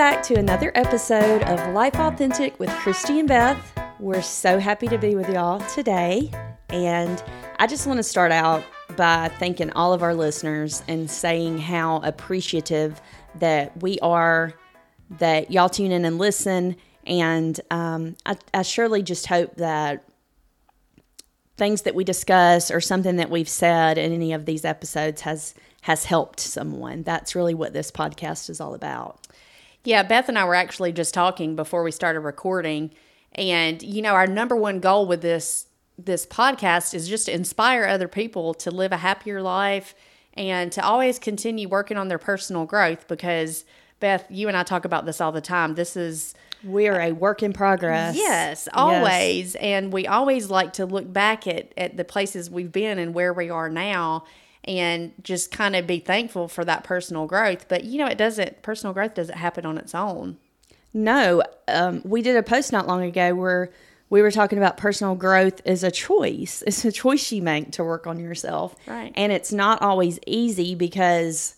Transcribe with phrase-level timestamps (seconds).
[0.00, 3.78] back to another episode of Life Authentic with Christie and Beth.
[3.98, 6.30] We're so happy to be with y'all today.
[6.70, 7.22] And
[7.58, 8.64] I just want to start out
[8.96, 12.98] by thanking all of our listeners and saying how appreciative
[13.40, 14.54] that we are
[15.18, 16.76] that y'all tune in and listen.
[17.04, 20.08] And um, I, I surely just hope that
[21.58, 25.52] things that we discuss or something that we've said in any of these episodes has
[25.82, 27.02] has helped someone.
[27.02, 29.19] That's really what this podcast is all about.
[29.84, 32.90] Yeah, Beth and I were actually just talking before we started recording,
[33.32, 35.66] and you know, our number one goal with this
[35.98, 39.94] this podcast is just to inspire other people to live a happier life
[40.34, 43.64] and to always continue working on their personal growth because
[44.00, 45.74] Beth, you and I talk about this all the time.
[45.74, 48.16] This is we're a work in progress.
[48.16, 49.54] Yes, always.
[49.54, 49.56] Yes.
[49.56, 53.32] And we always like to look back at, at the places we've been and where
[53.32, 54.24] we are now
[54.64, 57.66] and just kind of be thankful for that personal growth.
[57.68, 60.38] But you know, it doesn't, personal growth doesn't happen on its own.
[60.92, 61.42] No.
[61.68, 63.70] Um, we did a post not long ago where
[64.10, 66.62] we were talking about personal growth is a choice.
[66.66, 68.74] It's a choice you make to work on yourself.
[68.86, 69.12] Right.
[69.14, 71.56] And it's not always easy because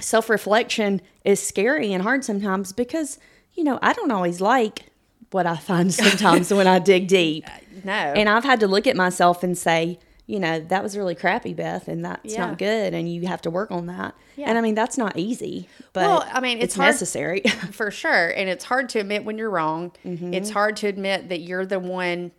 [0.00, 3.18] self reflection is scary and hard sometimes because,
[3.54, 4.86] you know, I don't always like
[5.30, 7.44] what I find sometimes when I dig deep.
[7.84, 7.92] No.
[7.92, 11.54] And I've had to look at myself and say, you know, that was really crappy,
[11.54, 12.46] Beth, and that's yeah.
[12.46, 14.14] not good, and you have to work on that.
[14.36, 14.50] Yeah.
[14.50, 17.40] And I mean, that's not easy, but well, I mean, it's, it's necessary
[17.72, 18.28] for sure.
[18.28, 19.92] And it's hard to admit when you're wrong.
[20.04, 20.34] Mm-hmm.
[20.34, 22.32] It's hard to admit that you're the one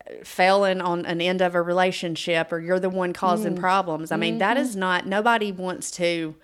[0.00, 3.60] uh, failing on an end of a relationship or you're the one causing mm.
[3.60, 4.10] problems.
[4.10, 4.38] I mean, mm-hmm.
[4.40, 6.34] that is not, nobody wants to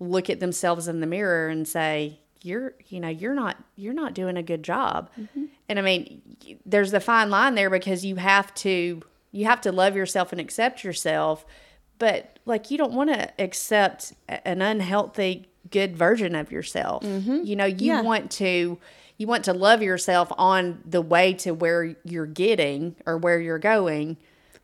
[0.00, 4.12] look at themselves in the mirror and say, you're you know you're not you're not
[4.12, 5.44] doing a good job mm-hmm.
[5.66, 6.20] and i mean
[6.66, 9.00] there's a fine line there because you have to
[9.34, 11.44] you have to love yourself and accept yourself
[11.98, 17.40] but like you don't want to accept an unhealthy good version of yourself mm-hmm.
[17.44, 18.00] you know you yeah.
[18.00, 18.78] want to
[19.16, 23.58] you want to love yourself on the way to where you're getting or where you're
[23.58, 24.16] going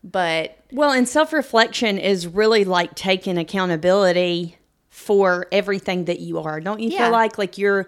[0.03, 4.57] but well and self-reflection is really like taking accountability
[4.89, 7.05] for everything that you are don't you yeah.
[7.05, 7.87] feel like like you're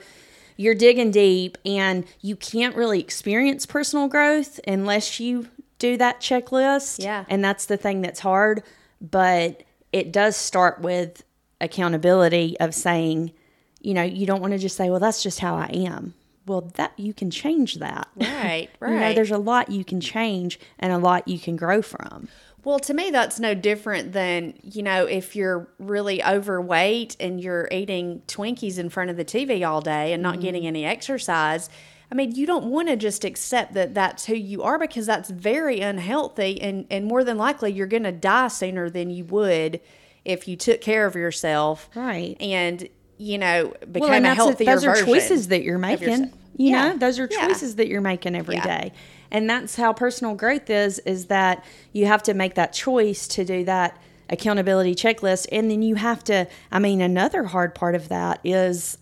[0.58, 5.48] you're digging deep and you can't really experience personal growth unless you
[5.84, 7.04] do that checklist.
[7.04, 7.26] Yeah.
[7.28, 8.64] And that's the thing that's hard.
[9.02, 11.26] But it does start with
[11.60, 13.34] accountability of saying,
[13.82, 16.14] you know, you don't want to just say, well, that's just how I am.
[16.46, 18.08] Well, that you can change that.
[18.16, 18.94] Right, right.
[18.94, 22.30] you know, there's a lot you can change and a lot you can grow from.
[22.64, 27.68] Well, to me, that's no different than, you know, if you're really overweight and you're
[27.72, 30.44] eating Twinkies in front of the TV all day and not mm-hmm.
[30.44, 31.70] getting any exercise
[32.14, 35.32] I mean, you don't want to just accept that that's who you are because that's
[35.32, 36.62] very unhealthy.
[36.62, 39.82] And, and more than likely, you're going to die sooner than you would
[40.24, 41.90] if you took care of yourself.
[41.96, 42.38] Right.
[42.40, 42.88] And,
[43.18, 46.26] you know, become well, a healthier a, Those are choices that you're making.
[46.56, 46.90] You yeah.
[46.90, 47.78] know, those are choices yeah.
[47.78, 48.82] that you're making every yeah.
[48.82, 48.92] day,
[49.32, 53.44] And that's how personal growth is, is that you have to make that choice to
[53.44, 55.48] do that accountability checklist.
[55.52, 59.00] And then you have to, I mean, another hard part of that is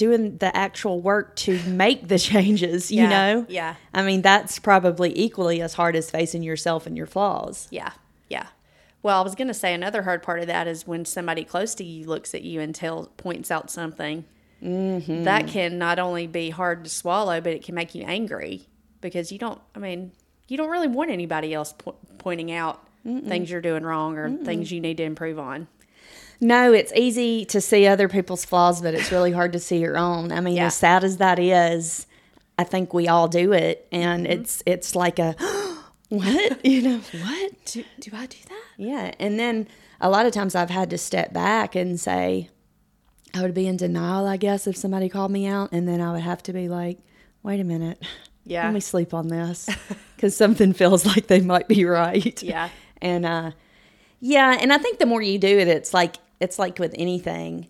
[0.00, 3.46] doing the actual work to make the changes, you yeah, know?
[3.50, 3.74] Yeah.
[3.92, 7.68] I mean, that's probably equally as hard as facing yourself and your flaws.
[7.70, 7.92] Yeah.
[8.30, 8.46] Yeah.
[9.02, 11.74] Well, I was going to say another hard part of that is when somebody close
[11.74, 14.24] to you looks at you and tells points out something.
[14.62, 15.24] Mm-hmm.
[15.24, 18.68] That can not only be hard to swallow, but it can make you angry
[19.02, 20.12] because you don't, I mean,
[20.48, 23.28] you don't really want anybody else po- pointing out Mm-mm.
[23.28, 24.46] things you're doing wrong or Mm-mm.
[24.46, 25.68] things you need to improve on.
[26.40, 29.98] No, it's easy to see other people's flaws, but it's really hard to see your
[29.98, 30.32] own.
[30.32, 30.66] I mean, yeah.
[30.66, 32.06] as sad as that is,
[32.58, 34.40] I think we all do it, and mm-hmm.
[34.40, 35.34] it's it's like a
[36.08, 38.64] what you know what do, do I do that?
[38.78, 39.68] Yeah, and then
[40.00, 42.48] a lot of times I've had to step back and say
[43.34, 46.12] I would be in denial, I guess, if somebody called me out, and then I
[46.12, 46.98] would have to be like,
[47.42, 48.02] wait a minute,
[48.44, 49.68] yeah, let me sleep on this
[50.16, 52.42] because something feels like they might be right.
[52.42, 52.70] Yeah,
[53.00, 53.50] and uh,
[54.20, 57.68] yeah, and I think the more you do it, it's like it's like with anything,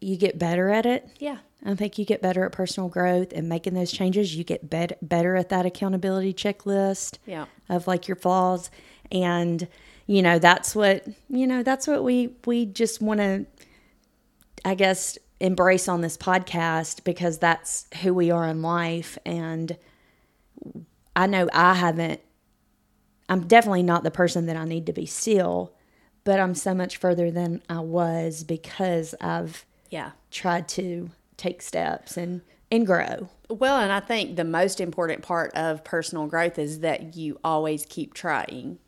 [0.00, 1.08] you get better at it.
[1.18, 1.38] Yeah.
[1.64, 4.36] I think you get better at personal growth and making those changes.
[4.36, 7.46] You get bet- better at that accountability checklist yeah.
[7.68, 8.70] of like your flaws.
[9.10, 9.66] And,
[10.06, 13.46] you know, that's what, you know, that's what we, we just want to,
[14.64, 19.18] I guess, embrace on this podcast because that's who we are in life.
[19.26, 19.76] And
[21.16, 22.20] I know I haven't,
[23.28, 25.74] I'm definitely not the person that I need to be still
[26.28, 31.08] but I'm so much further than I was because I've yeah tried to
[31.38, 33.30] take steps and and grow.
[33.48, 37.86] Well, and I think the most important part of personal growth is that you always
[37.86, 38.78] keep trying.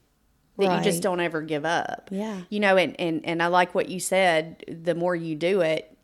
[0.58, 0.76] That right.
[0.76, 2.10] you just don't ever give up.
[2.12, 2.42] Yeah.
[2.50, 5.96] You know, and, and and I like what you said, the more you do it,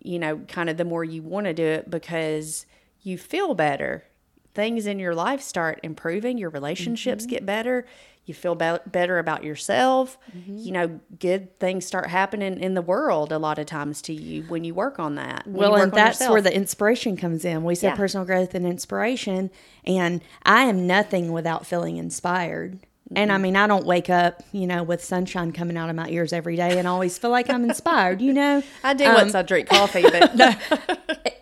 [0.00, 2.66] you know, kind of the more you want to do it because
[3.00, 4.04] you feel better.
[4.52, 7.30] Things in your life start improving, your relationships mm-hmm.
[7.30, 7.86] get better,
[8.26, 10.16] you feel be- better about yourself.
[10.46, 14.44] You know, good things start happening in the world a lot of times to you
[14.44, 15.46] when you work on that.
[15.46, 17.64] Well, and that's where the inspiration comes in.
[17.64, 17.96] We said Yeah.
[17.96, 19.50] personal growth and inspiration,
[19.84, 22.78] and I am nothing without feeling inspired.
[23.14, 23.34] And Mm-hmm.
[23.34, 26.32] I mean, I don't wake up, you know, with sunshine coming out of my ears
[26.32, 28.62] every day and always feel like I'm inspired, you know.
[28.82, 30.50] I do Um, once I drink coffee, but no.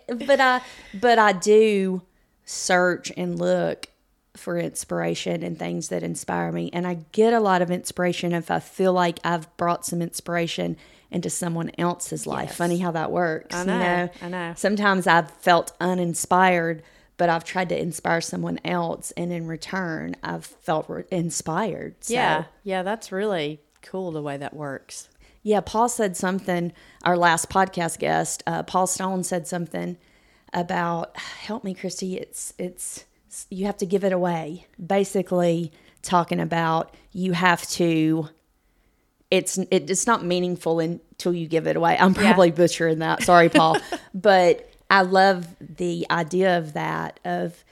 [0.26, 0.60] but I
[1.00, 2.02] but I do
[2.44, 3.86] search and look
[4.42, 8.50] for inspiration and things that inspire me and I get a lot of inspiration if
[8.50, 10.76] I feel like I've brought some inspiration
[11.10, 12.48] into someone else's life.
[12.50, 12.56] Yes.
[12.56, 13.54] Funny how that works.
[13.54, 14.54] I you know, I know.
[14.56, 16.82] Sometimes I've felt uninspired,
[17.18, 21.96] but I've tried to inspire someone else and in return I've felt re- inspired.
[22.04, 25.08] So, yeah, yeah, that's really cool the way that works.
[25.42, 26.72] yeah, Paul said something.
[27.04, 29.98] Our last podcast guest, uh, Paul Stone, said something
[30.52, 32.16] about help me, Christie.
[32.16, 33.04] It's it's
[33.50, 34.66] you have to give it away.
[34.84, 38.28] Basically, talking about you have to.
[39.30, 41.96] It's it, it's not meaningful until you give it away.
[41.98, 43.22] I'm probably butchering that.
[43.22, 43.78] Sorry, Paul,
[44.14, 47.64] but I love the idea of that of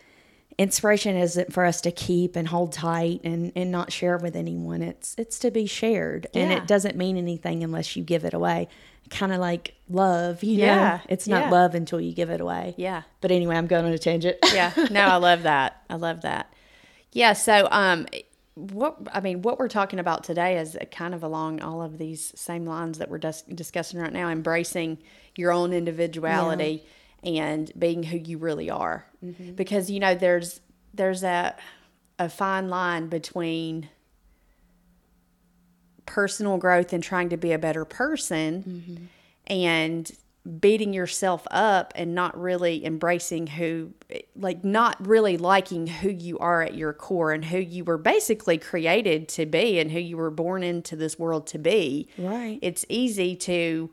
[0.60, 4.82] inspiration isn't for us to keep and hold tight and, and not share with anyone.
[4.82, 6.26] It's it's to be shared.
[6.34, 8.68] And it doesn't mean anything unless you give it away.
[9.10, 11.00] Kind of like love, you Yeah, know.
[11.08, 11.50] It's not yeah.
[11.50, 12.74] love until you give it away.
[12.78, 13.02] Yeah.
[13.20, 14.36] But anyway, I'm going on a tangent.
[14.54, 16.52] yeah no i love that i love that
[17.12, 18.06] yeah so um
[18.54, 22.32] what i mean what we're talking about today is kind of along all of these
[22.36, 24.98] same lines that we're dis- discussing right now embracing
[25.36, 26.84] your own individuality
[27.22, 29.06] and being who you really are
[29.54, 30.60] because you know there's
[30.94, 31.54] there's a
[32.18, 33.88] a fine line between
[36.10, 39.04] personal growth and trying to be a better person mm-hmm.
[39.46, 40.10] and
[40.58, 43.92] beating yourself up and not really embracing who
[44.34, 48.58] like not really liking who you are at your core and who you were basically
[48.58, 52.58] created to be and who you were born into this world to be Right.
[52.60, 53.90] it's easy to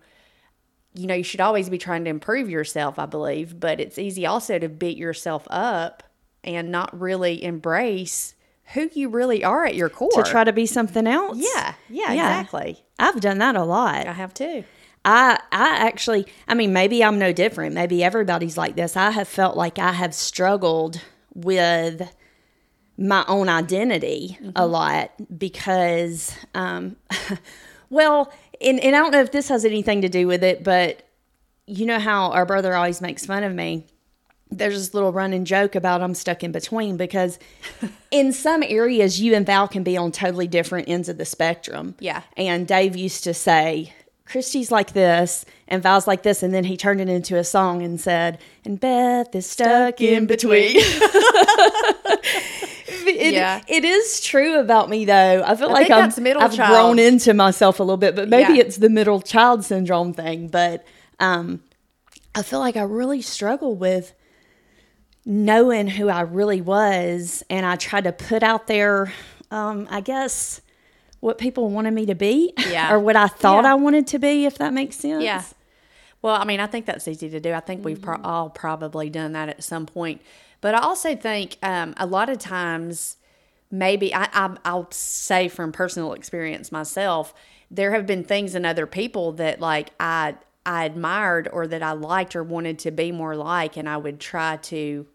[0.95, 4.25] you know you should always be trying to improve yourself i believe but it's easy
[4.25, 6.01] also to beat yourself up
[6.43, 8.33] and not really embrace
[8.73, 11.37] who you really are at your core to try to be something else.
[11.39, 12.39] yeah yeah Yeah.
[12.39, 14.07] exactly I've done that a lot.
[14.07, 14.63] i have too
[15.05, 17.73] I I actually I mean maybe I'm no different.
[17.75, 18.97] Maybe everybody's like this.
[18.97, 20.99] I have felt like I have struggled
[21.33, 22.01] with
[22.97, 26.97] my own identity a lot because um
[27.89, 31.03] well and, and I don't know if this has anything to do with it, but
[31.67, 33.85] you know how our brother always makes fun of me.
[34.49, 37.37] There's this little running joke about I'm stuck in between because
[38.11, 41.95] in some areas you and Val can be on totally different ends of the spectrum.
[41.99, 42.21] Yeah.
[42.37, 43.93] And Dave used to say,
[44.25, 46.43] Christie's like this and Val's like this.
[46.43, 50.25] And then he turned it into a song and said, and Beth is stuck in
[50.27, 50.77] between.
[53.09, 53.61] It- Yeah.
[53.67, 55.43] it is true about me though.
[55.45, 56.69] I feel like I'm, I've child.
[56.69, 58.61] grown into myself a little bit, but maybe Yeah.
[58.63, 60.47] it's the middle child syndrome thing.
[60.49, 60.85] But
[61.19, 61.61] um,
[62.35, 64.13] I feel like I really struggle with
[65.29, 69.11] knowing who I really was, and I tried to put out there,
[69.51, 70.61] um, I guess,
[71.19, 72.93] what people wanted me to be, Yeah.
[72.93, 73.71] or what I thought Yeah.
[73.73, 75.21] I wanted to be, if that makes sense.
[75.23, 75.43] Yeah.
[76.21, 77.51] Well, I mean, I think that's easy to do.
[77.51, 78.21] I think we've Mm-hmm.
[78.21, 80.21] pro- all probably done that at some point.
[80.61, 83.17] But I also think um, a lot of times,
[83.69, 87.33] maybe I, I, I'll say from personal experience myself,
[87.69, 91.91] there have been things in other people that like I I admired or that I
[91.91, 95.05] liked or wanted to be more like, and I would try to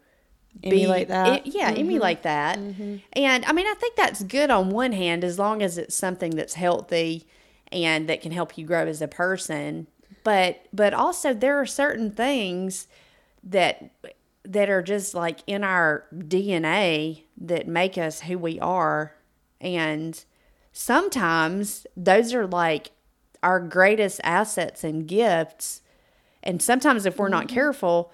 [0.61, 1.47] Emulate that.
[1.47, 1.97] e- yeah, mm-hmm.
[1.97, 2.57] like that.
[2.57, 2.97] Mm-hmm.
[3.13, 6.31] And I mean, I think that's good on one hand, as long as it's something
[6.31, 7.25] that's healthy
[7.71, 9.87] and that can help you grow as a person.
[10.23, 12.87] But but also there are certain things
[13.43, 13.91] that
[14.45, 19.15] that are just like in our DNA that make us who we are,
[19.59, 20.23] and
[20.71, 22.91] sometimes those are like
[23.41, 25.81] our greatest assets and gifts
[26.43, 27.55] and sometimes if we're not mm-hmm.
[27.55, 28.11] careful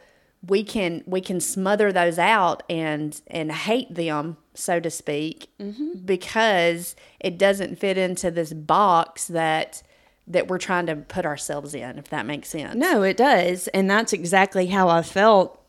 [0.47, 5.49] we can we can smother those out and and hate them so to speak
[6.05, 9.83] because it doesn't fit into this box that
[10.27, 13.67] that we're trying to put ourselves in if that makes sense No, it does.
[13.69, 15.59] And that's exactly how I felt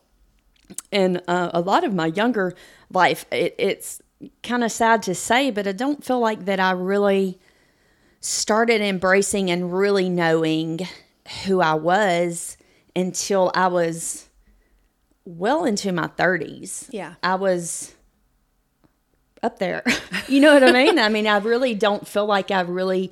[0.91, 2.53] in uh, a lot of my younger
[2.91, 3.25] life.
[3.31, 4.01] It, it's
[4.43, 7.39] kind of sad to say, but I don't feel like that I really
[8.21, 10.87] started embracing and really knowing
[11.43, 12.55] who I was
[12.95, 14.29] until I was
[15.37, 16.87] well into my 30s.
[16.91, 17.15] Yeah.
[17.23, 17.95] I was
[19.43, 19.83] up there.
[20.27, 20.99] you know what I mean?
[20.99, 23.11] I mean, I really don't feel like I've really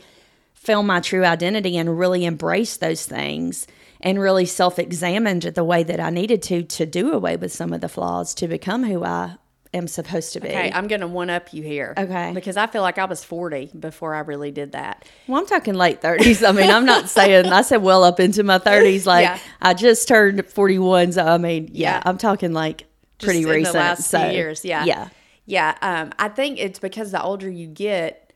[0.54, 3.66] found my true identity and really embraced those things
[4.02, 7.82] and really self-examined the way that I needed to to do away with some of
[7.82, 9.36] the flaws to become who I
[9.74, 10.48] am supposed to be.
[10.50, 11.94] Okay, I'm going to one up you here.
[11.98, 12.32] Okay.
[12.34, 15.06] Because I feel like I was 40 before I really did that.
[15.28, 16.48] Well, I'm talking late 30s.
[16.48, 19.06] I mean, I'm not saying I said well up into my 30s.
[19.06, 19.40] Like Yeah.
[19.62, 22.02] I just turned 41, so I mean, yeah, Yeah.
[22.06, 22.86] I'm talking like
[23.20, 23.76] pretty Just recent.
[23.76, 24.66] last so, years.
[24.66, 24.86] Yeah.
[24.86, 25.10] yeah,
[25.46, 25.78] Yeah.
[25.82, 28.34] Um, I think it's because the older you get,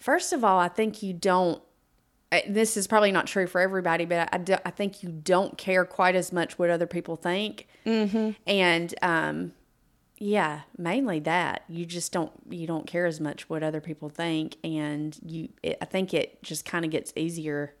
[0.00, 1.62] first of all, I think you don't.
[2.32, 5.56] uh, This is probably not true for everybody, but I, do, I think you don't
[5.58, 7.68] care quite as much what other people think.
[7.86, 8.30] Mm-hmm.
[8.46, 9.52] And um,
[10.20, 14.56] yeah, mainly that you just don't you don't care as much what other people think,
[14.62, 15.48] and you.
[15.62, 17.74] It, I think it just kind of gets easier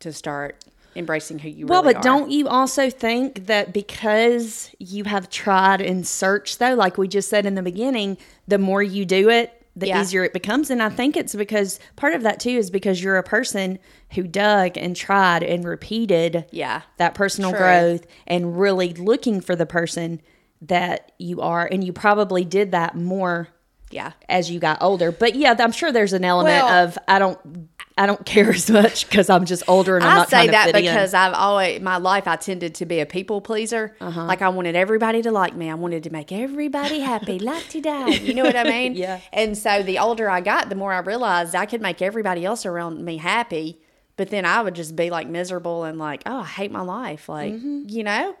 [0.00, 0.64] to start
[0.96, 1.68] embracing who you are.
[1.68, 2.02] Well, really but are.
[2.02, 7.28] don't you also think that because you have tried and searched, though, like we just
[7.28, 8.16] said in the beginning,
[8.48, 10.00] the more you do it, the Yeah.
[10.00, 10.70] easier it becomes.
[10.70, 13.78] And I think it's because part of that too is because you're a person
[14.12, 16.82] who dug and tried and repeated Yeah.
[16.98, 17.58] that personal True.
[17.58, 20.20] growth and really looking for the person
[20.68, 21.66] that you are.
[21.66, 23.48] And you probably did that more
[23.90, 24.12] Yeah.
[24.28, 25.12] as you got older.
[25.12, 27.68] But yeah, I'm sure there's an element Well- of I don't.
[27.96, 30.66] I don't care as much because I'm just older and I'm I not say that
[30.66, 30.82] fit in.
[30.82, 33.94] because I've always my life I tended to be a people pleaser.
[34.00, 34.24] Uh-huh.
[34.24, 35.70] Like I wanted everybody to like me.
[35.70, 37.38] I wanted to make everybody happy.
[37.44, 38.08] Like to die.
[38.08, 38.94] You know what I mean?
[38.96, 39.20] Yeah.
[39.32, 42.66] And so the older I got, the more I realized I could make everybody else
[42.66, 43.80] around me happy.
[44.16, 47.28] But then I would just be like miserable and like, oh, I hate my life.
[47.28, 48.34] Like, you know?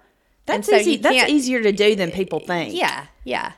[0.46, 0.96] That's so easy.
[0.96, 2.74] That's easier to do than people think.
[2.74, 3.06] Yeah.
[3.24, 3.52] Yeah.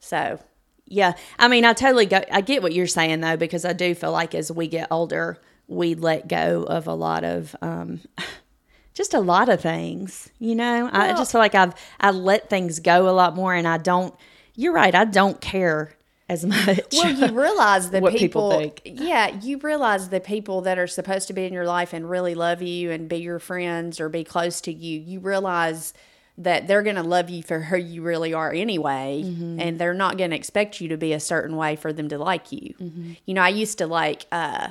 [0.00, 0.38] So
[0.86, 1.14] yeah.
[1.38, 2.22] I mean, I totally go.
[2.30, 5.38] I get what you're saying though, because I do feel like as we get older,
[5.68, 8.00] we let go of a lot of, um,
[8.94, 10.30] just a lot of things.
[10.38, 13.66] You know, I just feel like I've I let things go a lot more, and
[13.66, 14.14] I don't.
[14.54, 14.94] You're right.
[14.94, 15.92] I don't care
[16.28, 16.80] as much.
[16.92, 18.82] Well, you realize the What people, people think.
[18.84, 22.34] Yeah, you realize the people that are supposed to be in your life and really
[22.34, 25.00] love you and be your friends or be close to you.
[25.00, 25.92] You realize
[26.38, 29.58] that they're going to love you for who you really are anyway, Mm-hmm.
[29.60, 32.18] and they're not going to expect you to be a certain way for them to
[32.18, 32.74] like you.
[32.80, 33.12] Mm-hmm.
[33.24, 34.68] You know, I used to like uh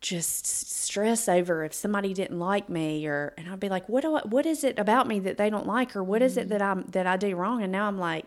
[0.00, 4.16] just stress over if somebody didn't like me or and I'd be like what do
[4.16, 6.40] I, what is it about me that they don't like or what is Mm-hmm.
[6.40, 8.24] it that I'm that I do wrong and now I'm like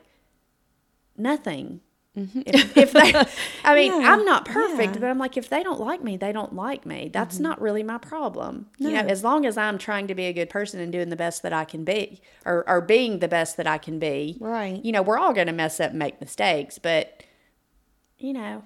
[1.17, 1.81] nothing
[2.15, 2.41] Mm-hmm.
[2.45, 3.11] if, if they
[3.63, 4.85] i mean Yeah, i'm not perfect yeah.
[4.91, 4.99] Mm-hmm.
[5.01, 7.81] but i'm like if they don't like me they don't like me that's not really
[7.81, 10.91] my problem you know as long as i'm trying to be a good person and
[10.91, 13.97] doing the best that i can be or, or being the best that i can
[13.97, 14.85] be Right.
[14.85, 17.23] you know we're all going to mess up and make mistakes but
[18.19, 18.63] you know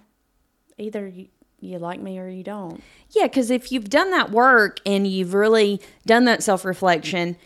[0.77, 1.27] either you,
[1.61, 2.83] you like me or you don't
[3.15, 7.37] Yeah, because if you've done that work and you've really done that self reflection,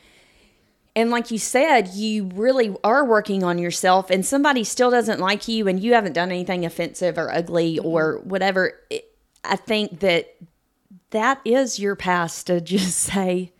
[0.95, 5.47] and like you said, you really are working on yourself, and somebody still doesn't like
[5.47, 7.87] you, and you haven't done anything offensive or ugly mm-hmm.
[7.87, 10.35] or whatever, it, I think that
[11.11, 13.51] that is your past to just say,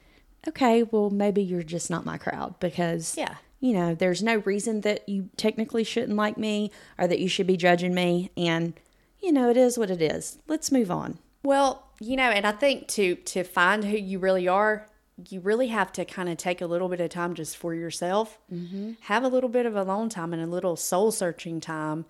[0.48, 3.36] okay, well, maybe you're just not my crowd because, Yeah.
[3.60, 7.48] you know, there's no reason that you technically shouldn't like me or that you should
[7.48, 8.32] be judging me.
[8.36, 8.74] And,
[9.22, 10.40] you know, it is what it is.
[10.48, 11.20] Let's move on.
[11.44, 14.88] Well, you know, and I think to to find who you really are,
[15.30, 18.40] you really have to kind of take a little bit of time just for yourself.
[18.52, 18.94] Mm-hmm.
[19.02, 22.06] Have a little bit of alone time and a little soul searching time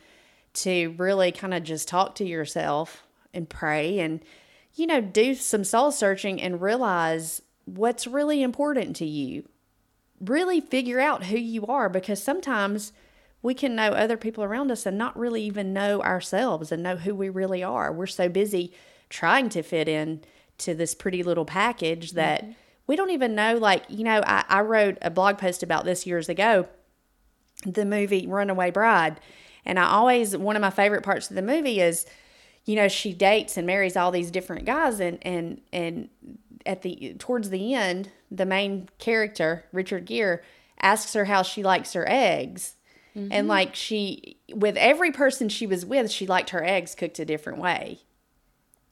[0.54, 3.04] to really kind of just talk to yourself
[3.34, 4.22] and pray and
[4.74, 9.48] you know do some soul searching and realize what's really important to you.
[10.20, 12.94] Really figure out who you are because sometimes
[13.42, 16.96] we can know other people around us and not really even know ourselves and know
[16.96, 17.92] who we really are.
[17.92, 18.72] We're so busy
[19.10, 20.22] trying to fit in
[20.60, 22.46] to this pretty little package that
[22.92, 23.56] we don't even know.
[23.56, 26.68] Like, you know, I, I wrote a blog post about this years ago,
[27.66, 29.22] the movie Runaway Bride.
[29.64, 32.06] And I always, one of my favorite parts of the movie is,
[32.66, 36.10] you know, she dates and marries all these different guys and, and, and
[36.66, 40.42] at the, towards the end, the main character, Richard Gere,
[40.82, 42.76] asks her how she likes her eggs.
[43.16, 43.48] And mm-hmm.
[43.48, 47.60] like she, with every person she was with, she liked her eggs cooked a different
[47.60, 48.00] way.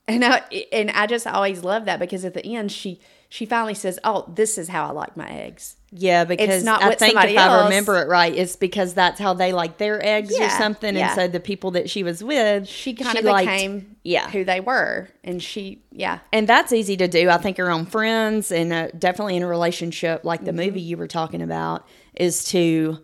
[0.07, 0.41] And I
[0.71, 2.99] and I just always love that because at the end she
[3.31, 6.83] she finally says, "Oh, this is how I like my eggs." Yeah, because it's not
[6.83, 10.37] I think if I remember it right, it's because that's how they like their eggs
[10.39, 10.95] or something.
[10.95, 11.07] yeah.
[11.07, 14.29] And so the people that she was with, She kind of liked- became yeah.
[14.29, 17.29] who they were, and she yeah And that's easy to do.
[17.29, 20.59] I think around friends and uh, definitely in a relationship like the Mm-hmm.
[20.59, 22.99] movie you were talking about is to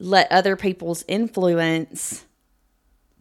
[0.00, 2.24] let other people's influence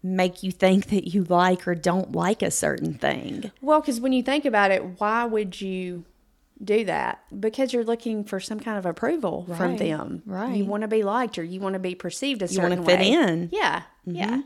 [0.04, 3.52] make you think that you like or don't like a certain thing.
[3.62, 6.06] Well, because when you think about it, why would you
[6.65, 7.19] do that?
[7.39, 10.24] Because you're looking for some kind of approval from them.
[10.25, 10.55] right.
[10.55, 13.00] You want to be liked or you want to be perceived a You wanna fit
[13.00, 13.12] way.
[13.12, 13.50] in.
[13.51, 13.84] Yeah.
[14.07, 14.15] Mm-hmm.
[14.15, 14.41] Yeah.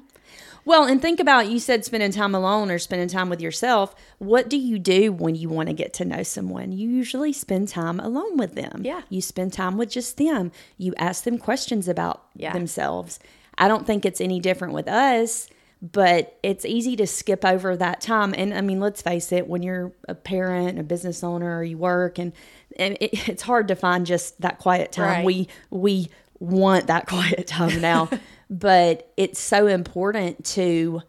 [0.65, 3.95] Well, and think about you said spending time alone or spending time with yourself.
[4.19, 6.71] What do you do when you want to get to know someone?
[6.73, 8.81] You usually spend time alone with them.
[8.83, 9.01] Yeah.
[9.09, 10.51] You spend time with just them.
[10.77, 12.53] You ask them questions about Yeah.
[12.53, 13.19] themselves.
[13.57, 15.47] I don't think it's any different with us,
[15.81, 18.33] but it's easy to skip over that time.
[18.37, 21.77] And I mean, let's face it, when you're a parent, a business owner, or you
[21.77, 22.33] work, and,
[22.77, 25.09] and it, it's hard to find just that quiet time.
[25.09, 25.25] Right.
[25.25, 26.09] We we
[26.39, 28.09] want that quiet time now,
[28.49, 31.01] but it's so important to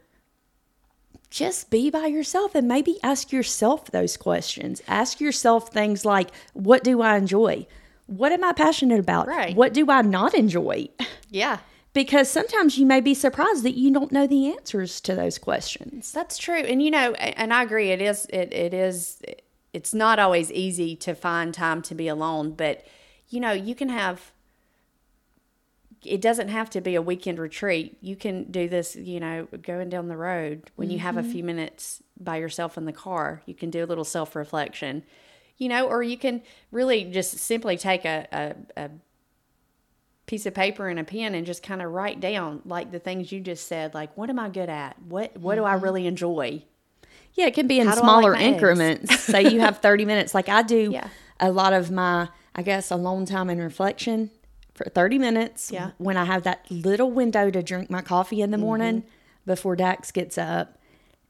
[1.31, 4.83] just be by yourself and maybe ask yourself those questions.
[4.89, 7.67] Ask yourself things like, what do I enjoy?
[8.07, 9.29] What am I passionate about?
[9.29, 9.55] Right.
[9.55, 10.89] What do I not enjoy?
[11.31, 11.59] Yeah.
[11.93, 16.13] Because sometimes you may be surprised that you don't know the answers to those questions.
[16.13, 16.61] That's true.
[16.61, 19.21] And you know, and I agree it is it, it is
[19.73, 22.87] it's not always easy to find time to be alone, but
[23.29, 24.33] you know, you can have
[26.05, 27.99] it doesn't have to be a weekend retreat.
[28.01, 31.31] You can do this, you know, going down the road when you have a mm-hmm.
[31.31, 33.43] few minutes by yourself in the car.
[33.47, 35.05] You can do a little self reflection,
[35.59, 38.91] you know, or you can really just simply take a, a, a
[40.31, 43.33] piece of paper and a pen and just kind of write down like the things
[43.33, 44.97] you just said, like what am I good at?
[45.03, 45.85] What what do I mm-hmm.
[45.85, 46.63] really enjoy?
[47.35, 49.19] Yeah, it can be in How I like smaller increments.
[49.25, 50.33] Say you have 30 minutes.
[50.33, 51.09] Like I do Yeah.
[51.41, 54.31] a lot of my, I guess, alone time and reflection
[54.73, 55.73] for 30 minutes.
[55.73, 55.91] Yeah.
[55.99, 58.67] When I have that little window to drink my coffee in the mm-hmm.
[58.67, 59.05] morning
[59.47, 60.79] before Dax gets up,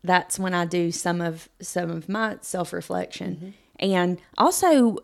[0.05, 3.37] that's when I do some of some of my self reflection.
[3.37, 3.51] Mm-hmm.
[3.79, 4.99] And also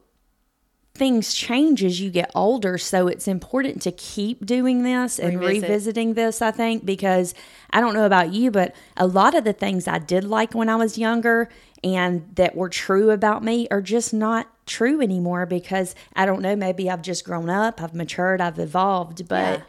[0.96, 5.62] things change as you get older so it's important to keep doing this and Revisit.
[5.68, 7.34] revisiting this i think because
[7.70, 10.68] i don't know about you but a lot of the things i did like when
[10.68, 11.48] i was younger
[11.84, 16.56] and that were true about me are just not true anymore because i don't know
[16.56, 19.64] maybe i've just grown up i've matured i've evolved but Yeah.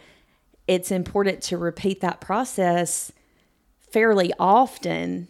[0.67, 3.11] it's important to repeat that process
[3.91, 5.27] fairly often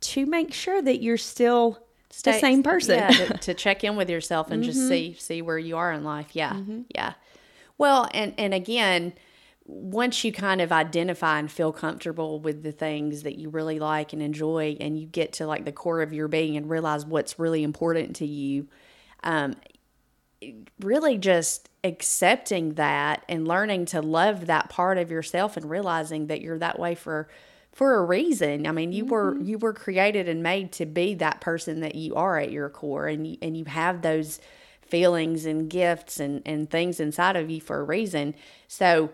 [0.00, 1.78] to make sure that you're still
[2.22, 5.58] the same person Yeah, to, to check in with yourself and just see see where
[5.58, 6.28] you are in life.
[6.32, 6.56] Yeah,
[6.94, 7.14] yeah.
[7.76, 9.12] Well, and and again,
[9.64, 14.12] once you kind of identify and feel comfortable with the things that you really like
[14.12, 17.38] and enjoy, and you get to like the core of your being and realize what's
[17.38, 18.68] really important to you,
[19.22, 19.56] um,
[20.80, 26.40] really just accepting that and learning to love that part of yourself and realizing that
[26.40, 27.28] you're that way for
[27.78, 28.66] for a reason.
[28.66, 29.44] I mean, you were mm-hmm.
[29.44, 33.06] you were created and made to be that person that you are at your core
[33.06, 34.40] and you, and you have those
[34.82, 38.34] feelings and gifts and and things inside of you for a reason.
[38.66, 39.10] So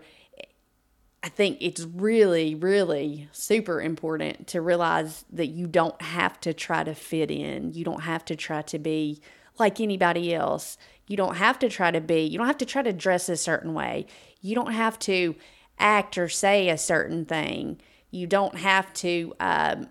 [1.21, 6.83] I think it's really, really super important to realize that you don't have to try
[6.83, 7.71] to fit in.
[7.71, 9.21] You don't have to try to be
[9.59, 10.75] like anybody else.
[11.05, 13.37] You don't have to try to be, you don't have to try to dress a
[13.37, 14.07] certain way.
[14.41, 15.35] You don't have to
[15.77, 17.79] act or say a certain thing.
[18.15, 19.89] You don't have to um,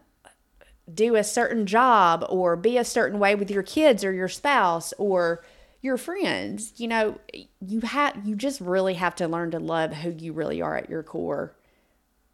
[0.92, 4.92] do a certain job or be a certain way with your kids or your spouse
[4.98, 5.44] or
[5.82, 6.72] your friends.
[6.76, 7.18] You know
[7.60, 10.88] you have you just really have to learn to love who you really are at
[10.88, 11.54] your core.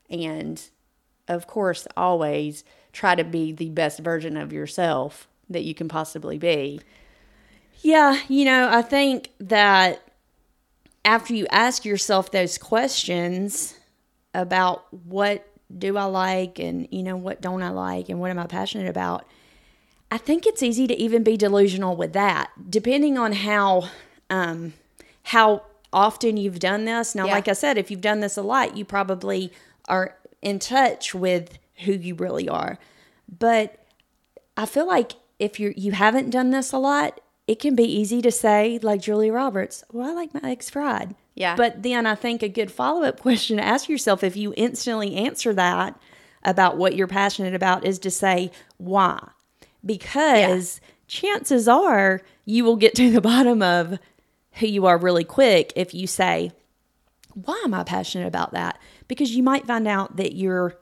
[0.09, 0.62] And
[1.26, 6.38] of course always try to be the best version of yourself that you can possibly
[6.38, 6.81] be.
[7.83, 10.03] Yeah, you know, I think that
[11.05, 13.74] after you ask yourself those questions
[14.35, 18.38] about what do I like and, you know, what don't I like and what am
[18.38, 19.24] I passionate about,
[20.11, 23.88] I think it's easy to even be delusional with that, depending on how
[24.28, 24.72] um
[25.24, 27.14] how often you've done this.
[27.14, 27.33] Now, Yeah.
[27.33, 29.52] like I said, if you've done this a lot, you probably
[29.88, 32.78] are in touch with who you really are.
[33.38, 33.76] But
[34.56, 38.22] I feel like if you you haven't done this a lot, it can be easy
[38.22, 41.56] to say, like Julia Roberts, "Well, I like my eggs fried." Yeah.
[41.56, 45.16] But then I think a good follow up question to ask yourself, if you instantly
[45.16, 45.98] answer that
[46.44, 49.30] about what you're passionate about, is to say why,
[49.84, 53.98] because chances are you will get to the bottom of
[54.52, 56.52] who you are really quick if you say,
[57.34, 60.78] "Why am I passionate about that?" Because you might find out that you're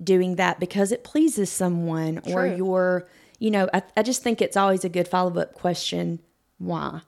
[0.00, 2.56] doing that because it pleases someone or True.
[2.56, 3.08] you're
[3.42, 6.20] you know I, I just think it's always a good follow-up question.
[6.58, 7.00] Why?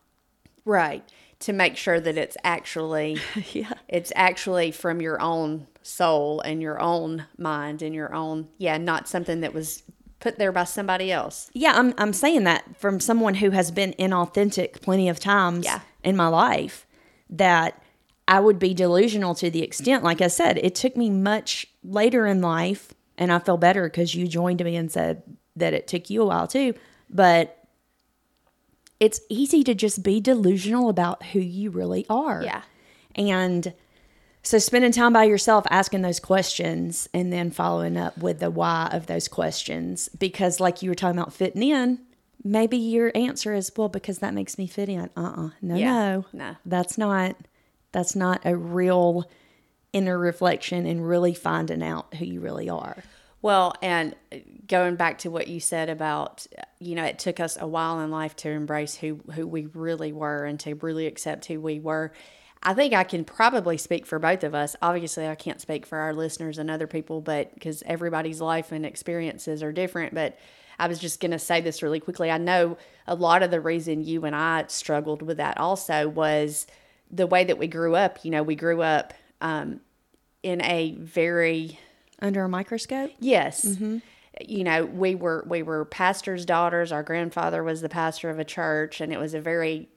[0.64, 1.05] Right.
[1.40, 3.18] To make sure that it's actually
[3.53, 3.73] yeah.
[3.88, 9.07] it's actually from your own soul and your own mind and your own yeah not
[9.09, 9.83] something that was
[10.18, 11.51] put there by somebody else.
[11.53, 15.81] Yeah i'm, I'm saying that from someone who has been inauthentic plenty of times Yeah.
[16.03, 16.87] in my life
[17.29, 17.83] that
[18.27, 22.27] i would be delusional to the extent like i said it took me much later
[22.27, 25.23] in life and i feel better because you joined me and said
[25.57, 26.75] that it took you a while too
[27.11, 27.59] but
[29.01, 32.62] it's easy to just be delusional about who you really are Yeah.
[33.14, 33.73] and
[34.43, 38.88] So spending time by yourself asking those questions and then following up with the why
[38.93, 41.99] of those questions because like you were talking about fitting in,
[42.43, 45.09] maybe your answer is well because that makes me fit in.
[45.17, 45.51] Uh-uh.
[45.62, 45.87] No, Yeah.
[45.93, 46.25] no.
[46.33, 46.57] No.
[46.67, 47.37] That's not
[47.93, 49.25] that's not a real
[49.93, 53.03] inner reflection and really finding out who you really are.
[53.45, 54.15] Well, and
[54.67, 56.47] going back to what you said about,
[56.79, 60.13] you know, it took us a while in life to embrace who who we really
[60.13, 62.11] were and to really accept who we were.
[62.63, 64.77] I think I can probably speak for both of us.
[64.81, 68.87] Obviously, I can't speak for our listeners and other people, but because everybody's life and
[68.87, 70.15] experiences are different.
[70.15, 70.39] But
[70.79, 72.31] I was just going to say this really quickly.
[72.31, 76.67] I know a lot of the reason you and I struggled with that also was
[77.11, 78.25] the way that we grew up.
[78.25, 79.83] You know, we grew up um,
[80.43, 81.79] in a very
[82.25, 83.11] Under a microscope?
[83.21, 83.77] Yes.
[84.45, 86.91] You know, we were we were pastors' daughters.
[86.91, 89.89] Our grandfather was the pastor of a church, and it was a very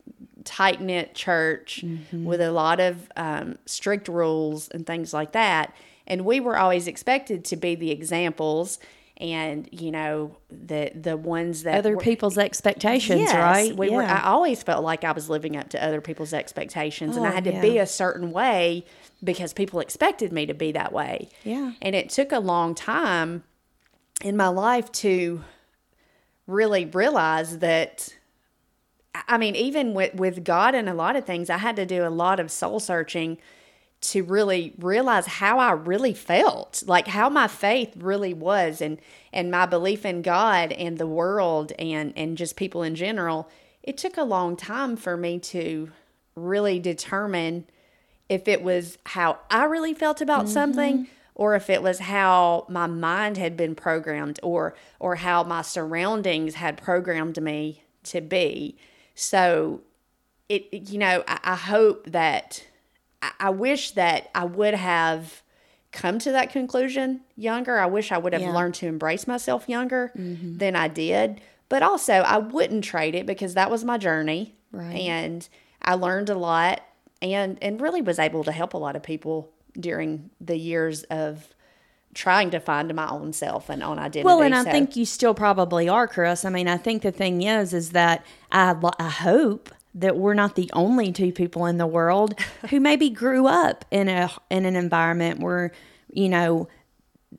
[0.44, 5.74] tight knit church with a lot of um, strict rules and things like that.
[6.06, 8.78] And we were always expected to be the examples,
[9.18, 13.76] and you know, the the ones that Other were- people's expectations, Yes, right?
[13.76, 14.04] We were.
[14.04, 17.34] I always felt like I was living up to other people's expectations, and I Oh,
[17.34, 17.62] had to yeah.
[17.62, 18.86] be a certain way
[19.24, 21.30] because people expected me to be that way.
[21.44, 21.74] Yeah.
[21.82, 23.44] And it took a long time
[24.22, 25.44] in my life to
[26.46, 28.16] really realize that.
[29.28, 32.06] I mean, even with with God and a lot of things, I had to do
[32.06, 33.38] a lot of soul searching
[34.00, 39.00] to really realize how I really felt, like how my faith really was and
[39.34, 43.50] and my belief in God and the world and and just people in general.
[43.82, 45.92] It took a long time for me to
[46.36, 47.66] really determine
[48.30, 50.54] if it was how I really felt about mm-hmm.
[50.54, 55.62] something or if it was how my mind had been programmed or or how my
[55.62, 58.78] surroundings had programmed me to be.
[59.16, 59.82] So
[60.50, 62.66] it you know, I, I hope that
[63.22, 65.44] I, I wish that I would have
[65.92, 67.80] come to that conclusion younger.
[67.80, 68.54] I wish I would have Yeah.
[68.54, 70.58] learned to embrace myself younger mm-hmm.
[70.58, 71.42] than I did.
[71.70, 74.96] But also, I wouldn't trade it because that was my journey, Right.
[74.96, 75.48] and
[75.82, 76.82] I learned a lot,
[77.22, 79.50] and and really was able to help a lot of people
[79.80, 81.48] during the years of
[82.14, 84.24] trying to find my own self and own identity.
[84.26, 86.46] Well, and I So- think you still probably are, Chris.
[86.46, 90.56] I mean, I think the thing is, is that I, I hope that we're not
[90.56, 94.76] the only two people in the world who maybe grew up in a in an
[94.76, 95.72] environment where
[96.12, 96.68] you know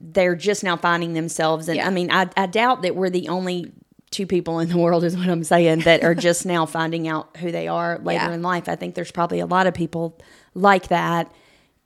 [0.01, 1.67] they're just now finding themselves.
[1.69, 1.87] And Yeah.
[1.87, 3.73] I mean, I, I doubt that we're the only
[4.11, 7.37] two people in the world, is what I'm saying, that are just now finding out
[7.39, 8.33] who they are later Yeah.
[8.35, 8.69] in life.
[8.69, 10.19] I think there's probably a lot of people
[10.55, 11.33] like that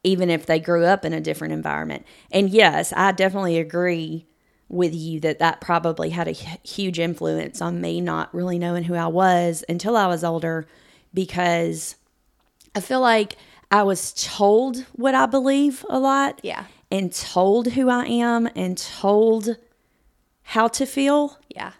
[0.04, 2.04] even if they grew up in a different environment.
[2.32, 4.26] And yes, I definitely agree
[4.68, 8.94] with you that that probably had a huge influence on me not really knowing who
[8.96, 10.66] I was until I was older
[11.14, 11.94] because
[12.74, 13.36] I feel like
[13.70, 16.40] I was told what I believe a lot.
[16.42, 16.64] Yeah.
[16.90, 19.56] And told who I am and told
[20.42, 21.38] how to feel.
[21.48, 21.72] yeah,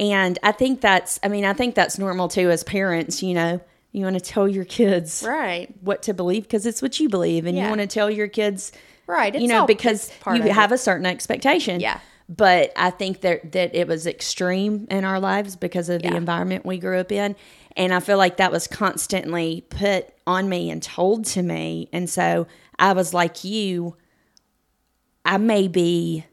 [0.00, 3.60] And I think that's, I mean, I think that's normal too as parents, you know.
[3.92, 7.44] You want to tell your kids right, what to believe because it's what you believe
[7.44, 8.70] and you want to tell your kids
[9.08, 9.34] right.
[9.34, 10.52] you know because you of it.
[10.52, 11.98] have a certain expectation Yeah.
[12.28, 16.64] but i think that that it was extreme in our lives because of the environment
[16.64, 17.34] we grew up in
[17.76, 22.08] and i feel like that was constantly put on me and told to me and
[22.08, 22.46] so
[22.78, 23.96] i was like you
[25.24, 26.24] i may be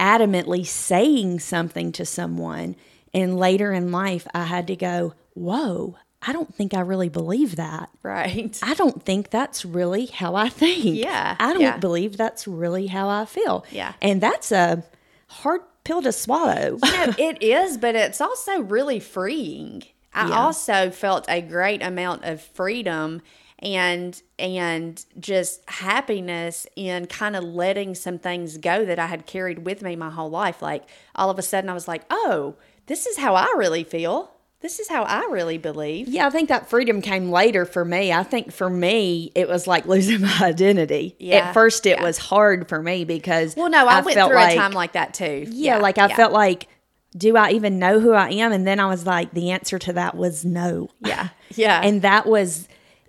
[0.00, 2.74] adamantly saying something to someone
[3.14, 7.56] and later in life i had to go whoa i don't think i really believe
[7.56, 8.58] that right.
[8.62, 10.84] I don't think that's really how I think.
[10.84, 11.78] Yeah, I don't yeah.
[11.78, 13.64] believe that's really how I feel.
[13.70, 13.94] Yeah.
[14.02, 14.84] And that's a
[15.28, 16.78] hard pill to swallow.
[16.84, 19.82] No, it is, but it's also really freeing.
[20.12, 20.38] I Yeah.
[20.38, 23.22] also felt a great amount of freedom
[23.58, 29.64] and and just happiness in kind of letting some things go that I had carried
[29.64, 30.60] with me my whole life.
[30.62, 32.54] Like all of a sudden I was like, "Oh,
[32.86, 34.30] this is how I really feel.
[34.60, 38.12] This is how I really believe." yeah, I think that freedom came later for me.
[38.12, 41.16] I think for me, it was like losing my identity.
[41.18, 42.02] Yeah, At first, it yeah.
[42.02, 44.92] was hard for me because Well, no, I, went felt through like, a time like
[44.92, 45.46] that too.
[45.50, 46.68] yeah, like I felt like,
[47.16, 48.52] do I even know who I am?
[48.52, 50.88] And then I was like, the answer to that was no.
[51.00, 51.28] Yeah.
[51.56, 51.80] Yeah.
[51.84, 52.66] And that was,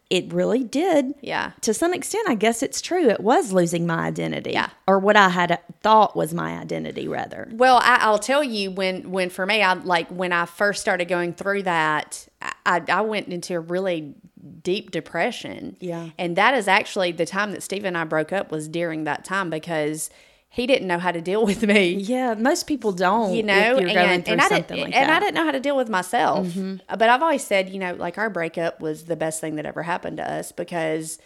[0.09, 1.15] it really did.
[1.21, 1.51] yeah.
[1.61, 3.09] to some extent, I guess it's true.
[3.09, 4.51] It was losing my identity.
[4.51, 4.69] Yeah.
[4.87, 7.47] Or what I had thought was my identity, rather.
[7.51, 11.05] Well, I, I'll tell you when when for me, I like when I first started
[11.05, 12.27] going through that,
[12.65, 14.13] I, I went into a really
[14.61, 15.75] deep depression.
[15.79, 16.09] Yeah.
[16.19, 19.25] and that is actually the time that Steve and I broke up was during that
[19.25, 20.09] time because
[20.55, 21.95] he didn't know how to deal with me.
[21.95, 23.33] Yeah, most people don't.
[23.33, 25.01] You know, if you're going and, and I didn't, like and that.
[25.01, 25.11] Mm-hmm.
[25.11, 26.47] I didn't know how to deal with myself.
[26.87, 29.83] But I've always said, you know, like our breakup was the best thing that ever
[29.83, 31.19] happened to us because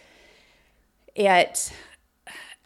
[1.14, 1.72] it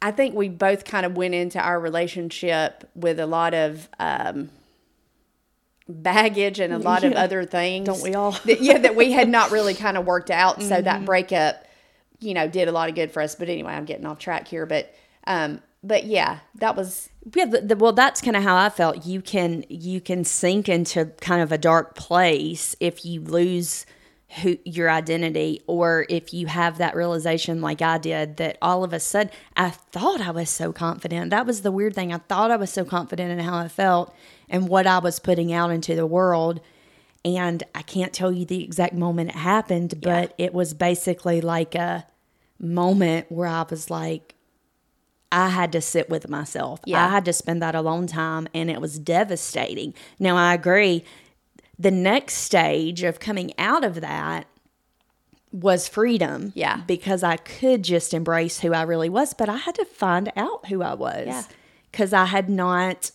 [0.01, 4.49] I think we both kind of went into our relationship with a lot of um,
[5.87, 7.87] baggage and a lot of other things.
[7.87, 8.33] Don't we all?
[8.47, 10.63] that, yeah, that we had not really kind of worked out.
[10.63, 10.85] So Mm-hmm.
[10.85, 11.65] that breakup,
[12.21, 13.35] you know, did a lot of good for us.
[13.35, 14.65] But anyway, I'm getting off track here.
[14.65, 14.95] But
[15.27, 19.07] um, but yeah, that was Yeah, the, the, well, that's kind of how I felt.
[19.07, 23.87] You can you can sink into kind of a dark place if you lose
[24.43, 28.93] who your identity, or if you have that realization, like I did, that all of
[28.93, 31.31] a sudden I thought I was so confident.
[31.31, 32.13] That was the weird thing.
[32.13, 34.15] I thought I was so confident in how I felt
[34.49, 36.61] and what I was putting out into the world.
[37.25, 41.75] And I can't tell you the exact moment it happened, but it was basically like
[41.75, 42.07] a
[42.59, 44.34] moment where I was like,
[45.35, 46.81] I had to sit with myself.
[46.87, 47.05] Yeah.
[47.05, 49.93] I had to spend that alone time and it was devastating.
[50.21, 51.05] Now I agree
[51.77, 54.47] the next stage of coming out of that
[55.51, 56.53] was freedom.
[56.55, 56.83] Yeah.
[56.87, 60.69] Because I could just embrace who I really was, but I had to find out
[60.69, 61.27] who I was.
[61.27, 61.43] Yeah.
[61.93, 63.11] Cuz I had not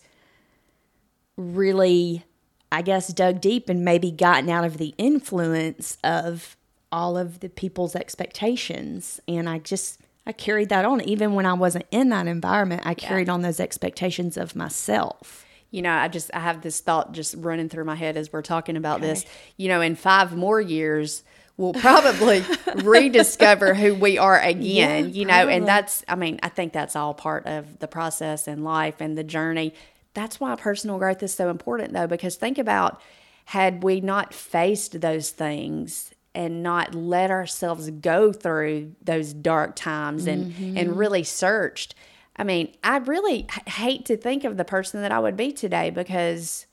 [1.38, 2.24] really
[2.70, 6.56] I guess dug deep and maybe gotten out of the influence of
[6.92, 11.54] all of the people's expectations and I just I carried that on even when I
[11.54, 15.44] wasn't in that environment I carried on those expectations of myself.
[15.70, 18.42] you know, I just I have this thought just running through my head as we're
[18.42, 19.24] talking about this.
[19.56, 21.22] You know, in five more years,
[21.56, 22.42] we'll probably
[22.82, 24.62] rediscover who we are again.
[24.64, 25.54] Yeah, you know, probably.
[25.54, 29.16] and that's I mean, I think that's all part of the process and life and
[29.16, 29.74] the journey.
[30.14, 33.00] That's why personal growth is so important though, because think about
[33.46, 40.26] had we not faced those things and not let ourselves go through those dark times
[40.26, 40.76] and Mm-hmm.
[40.78, 41.94] and really searched
[42.36, 45.52] I mean, I really h- hate to think of the person that I would be
[45.52, 46.64] today because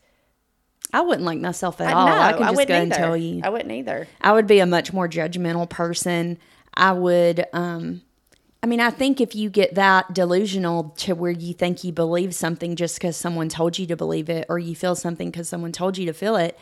[0.94, 2.06] I wouldn't like myself at I all.
[2.08, 3.42] know I can just wouldn't go and tell you.
[3.44, 4.08] I wouldn't either.
[4.22, 6.38] I would be a much more judgmental person.
[6.74, 8.02] I would um
[8.64, 12.34] I mean, I think if you get that delusional to where you think you believe
[12.34, 15.72] something just because someone told you to believe it or you feel something because someone
[15.72, 16.58] told you to feel it,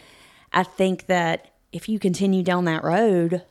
[0.51, 3.43] I think that if you continue down that road,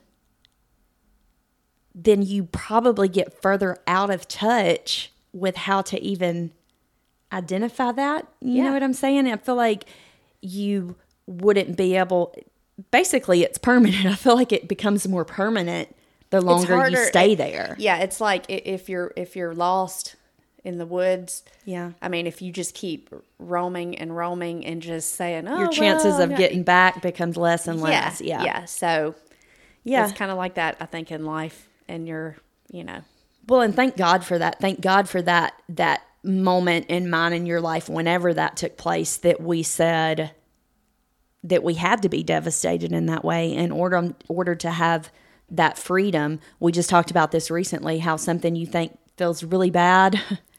[1.95, 6.53] then you probably get further out of touch with how to even
[7.33, 8.27] identify that.
[8.41, 8.65] You Yeah.
[8.65, 9.27] know what I'm saying?
[9.29, 9.85] I feel like
[10.41, 12.35] you wouldn't be able
[12.91, 14.07] basically it's permanent.
[14.15, 15.95] I feel like it becomes more permanent
[16.31, 17.77] the longer you stay it- there.
[17.79, 20.17] Yeah, it's like if you're if you're lost
[20.65, 21.45] in the woods.
[21.65, 21.93] Yeah.
[22.03, 26.15] I mean, if you just keep roaming and roaming and just saying, "Oh, Your chances
[26.15, 28.21] well, of getting back becomes less and less.
[28.21, 28.43] Yeah.
[28.43, 29.15] yeah." So
[29.85, 30.05] Yeah.
[30.05, 30.77] it's kind of like that.
[30.81, 32.37] I think in life, and your,
[32.73, 33.01] you know,
[33.47, 34.59] Well, and thank God for that.
[34.59, 39.19] Thank God for that that moment in mine in your life whenever that took place
[39.19, 40.31] that we said
[41.43, 45.11] that we had to be devastated in that way in order um, order to have
[45.51, 46.41] that freedom.
[46.59, 50.19] We just talked about this recently how something you think feels really bad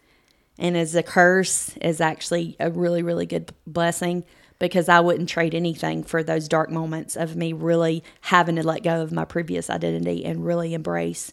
[0.58, 4.24] and as a curse is actually a really really good blessing
[4.60, 8.84] because I wouldn't trade anything for those dark moments of me really having to let
[8.84, 11.32] go of my previous identity and really embrace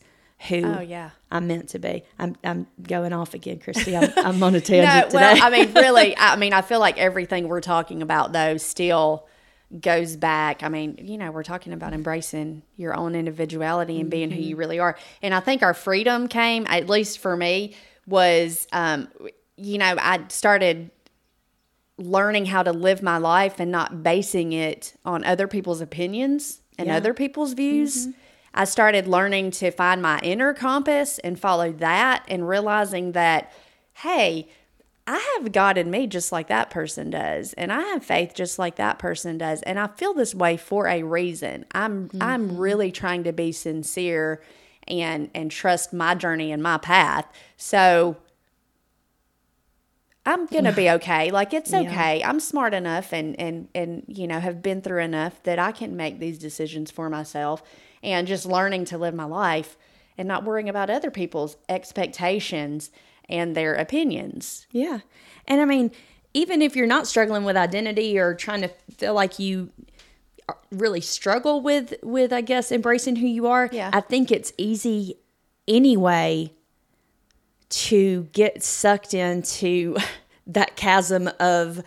[0.48, 1.10] who Oh, yeah.
[1.30, 2.02] I'm meant to be.
[2.18, 3.96] I'm I'm going off again, Christie.
[3.96, 4.60] I'm, I'm on a no.
[4.60, 5.34] tangent today.
[5.34, 9.28] Well, I mean, really, I mean, I feel like everything we're talking about though still
[9.80, 10.64] goes back.
[10.64, 14.48] I mean, you know, we're talking about embracing your own individuality and being who Mm-hmm.
[14.48, 14.98] you really are.
[15.22, 17.74] And I think our freedom came, at least for me,
[18.06, 19.08] was, um,
[19.56, 20.90] you know, I started
[21.98, 26.88] learning how to live my life and not basing it on other people's opinions and
[26.88, 26.96] Yeah.
[26.96, 28.08] other people's views.
[28.54, 33.52] I started learning to find my inner compass and follow that and realizing that,
[33.94, 34.48] hey,
[35.06, 38.58] I have God in me just like that person does, and I have faith just
[38.58, 41.64] like that person does, and I feel this way for a reason.
[41.72, 44.40] I'm I'm really trying to be sincere
[44.88, 47.26] and and trust my journey and my path.
[47.56, 48.16] So
[50.24, 51.30] I'm gonna be okay.
[51.30, 52.22] Like it's okay.
[52.22, 55.96] I'm smart enough and and and you know have been through enough that I can
[55.96, 57.62] make these decisions for myself
[58.02, 59.76] and just learning to live my life
[60.18, 62.90] and not worrying about other people's expectations
[63.28, 64.66] and their opinions.
[64.70, 65.00] Yeah.
[65.46, 65.90] And I mean,
[66.34, 69.70] even if you're not struggling with identity or trying to feel like you
[70.70, 73.90] really struggle with with I guess embracing who you are, Yeah.
[73.92, 75.16] I think it's easy
[75.66, 76.52] anyway
[77.68, 79.96] to get sucked into
[80.46, 81.82] that chasm of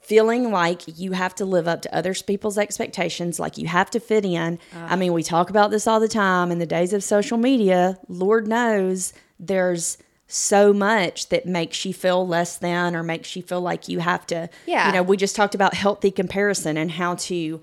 [0.00, 4.00] feeling like you have to live up to other people's expectations, like you have to
[4.00, 4.58] fit in.
[4.74, 4.96] I uh-huh.
[4.96, 7.98] mean, we talk about this all the time in the days of social media.
[8.08, 13.60] Lord knows there's so much that makes you feel less than or makes you feel
[13.60, 14.48] like you have to.
[14.66, 14.86] Yeah.
[14.86, 17.60] You know, we just talked about healthy comparison and how to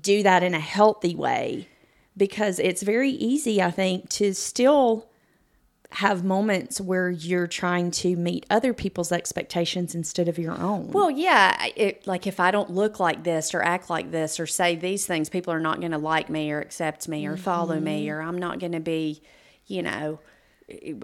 [0.00, 1.68] do that in a healthy way
[2.16, 5.06] because it's very easy, I think, to still
[5.92, 10.88] have moments where you're trying to meet other people's expectations instead of your own.
[10.88, 14.46] Well, yeah, it, like if I don't look like this or act like this or
[14.46, 17.78] say these things, people are not going to like me or accept me or follow
[17.78, 18.16] me, mm-hmm.
[18.16, 19.22] or I'm not going to be,
[19.66, 20.18] you know,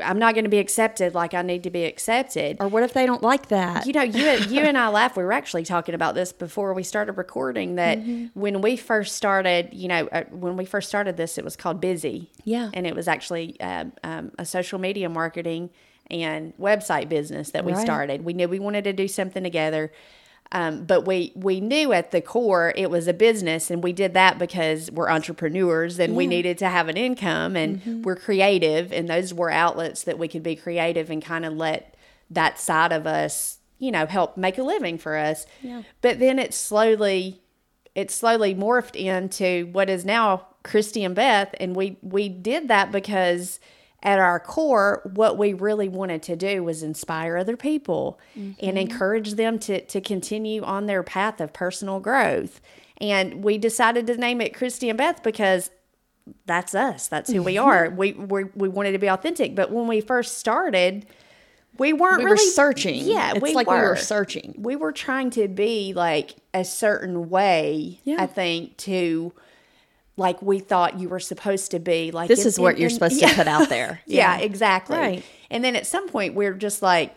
[0.03, 2.57] I'm not going to be accepted like I need to be accepted.
[2.59, 3.87] or what if they don't like that?
[3.87, 5.17] You know, you you and I laugh.
[5.17, 7.77] We were actually talking about this before we started recording.
[7.77, 8.39] That Mm-hmm.
[8.41, 11.81] when we first started, you know, uh, when we first started this, it was called
[11.81, 12.31] Busy.
[12.45, 12.71] Yeah.
[12.75, 15.71] and it was actually um, um, a social media marketing
[16.11, 17.81] and website business that we Right.
[17.81, 18.25] started.
[18.25, 19.93] We knew we wanted to do something together.
[20.55, 24.13] Um, but we we knew at the core it was a business, and we did
[24.15, 28.03] that because we're entrepreneurs and we needed to have an income, and Mm-hmm.
[28.03, 31.95] we're creative, and those were outlets that we could be creative and kind of let
[32.31, 35.47] that side of us, you know, help make a living for us.
[35.63, 35.83] Yeah.
[36.03, 37.41] But then it slowly
[37.95, 42.93] it slowly morphed into what is now Christie and Beth, and we we did that
[42.93, 43.59] because
[44.03, 48.77] at our core, what we really wanted to do was inspire other people and mm-hmm.
[48.77, 52.61] encourage them to to continue on their path of personal growth.
[52.99, 55.71] And we decided to name it Christie and Beth because
[56.47, 57.09] that's us.
[57.09, 57.91] That's who we are.
[57.91, 59.55] we we we wanted to be authentic.
[59.55, 61.07] But when we first started,
[61.79, 63.05] we weren't we were really searching.
[63.05, 63.81] Yeah, it's we like were.
[63.81, 64.55] we were searching.
[64.59, 68.01] We were trying to be like a certain way.
[68.05, 68.17] Yeah.
[68.19, 69.33] I think to
[70.17, 72.11] like we thought you were supposed to be.
[72.11, 73.29] Like This in- is what in- you're in- supposed yeah.
[73.31, 74.01] to put out there.
[74.07, 74.97] yeah, exactly.
[74.99, 75.25] Right.
[75.51, 77.15] And then at some point we're just like,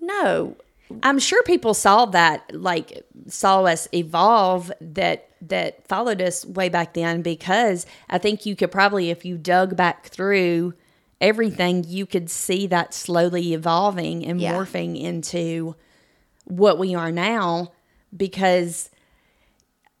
[0.00, 0.56] no,
[1.02, 6.94] I'm sure people saw that, like saw us evolve that that followed us way back
[6.94, 10.72] then because I think you could probably, if you dug back through
[11.20, 14.54] everything, you could see that slowly evolving and Yeah.
[14.54, 15.74] morphing into
[16.44, 17.72] what we are now
[18.16, 18.88] because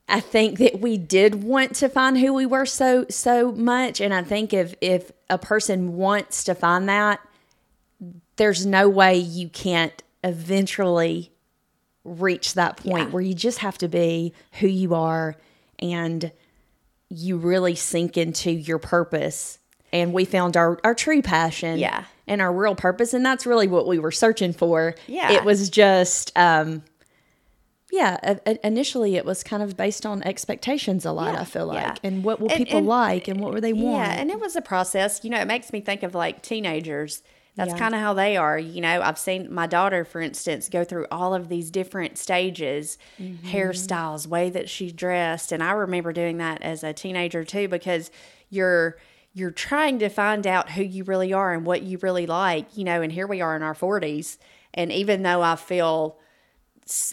[0.08, 4.12] I think that we did want to find who we were so so much and
[4.12, 7.20] I think if if a person wants to find that
[8.36, 11.30] there's no way you can't eventually
[12.04, 13.12] reach that point Yeah.
[13.12, 15.36] where you just have to be who you are
[15.78, 16.30] and
[17.08, 19.58] you really sink into your purpose
[19.92, 22.04] and we found our, our true passion Yeah.
[22.26, 25.32] and our real purpose and that's really what we were searching for Yeah.
[25.32, 26.82] it was just um
[27.98, 28.12] yeah
[28.62, 31.94] initially it was kind of based on expectations a lot Yeah, i feel like yeah.
[32.08, 34.56] and what will people and- like and what will they want Yeah, and it was
[34.56, 35.10] a process.
[35.24, 37.22] You know, it makes me think of like teenagers.
[37.56, 37.78] That's Yeah.
[37.78, 38.58] kind of how they are.
[38.58, 42.98] You know, I've seen my daughter, for instance, go through all of these different stages,
[43.22, 43.46] Mm-hmm.
[43.54, 48.10] hairstyles, way that she dressed, and I remember doing that as a teenager too, because
[48.50, 48.96] you're
[49.36, 52.66] you're trying to find out who you really are and what you really like.
[52.76, 54.38] You know, and here we are in our forties,
[54.72, 56.16] and even though I feel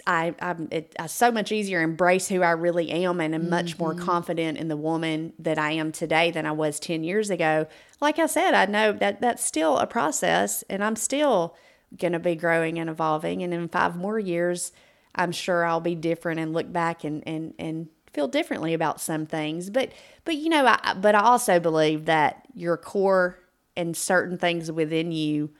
[0.05, 3.79] I, I'm it, I so much easier embrace who I really am and am much
[3.79, 4.05] more Mm-hmm.
[4.05, 7.67] confident in the woman that I am today than I was 10 years ago.
[8.01, 11.55] Like I said, I know that that's still a process and I'm still
[11.97, 13.43] going to be growing and evolving.
[13.43, 14.71] And in five more years,
[15.15, 19.25] I'm sure I'll be different and look back and, and, and feel differently about some
[19.25, 19.69] things.
[19.69, 19.91] But,
[20.25, 23.39] but, you know, I, but I also believe that your core
[23.75, 25.51] and certain things within you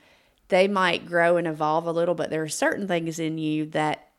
[0.52, 4.10] they might grow and evolve a little, but there are certain things in you that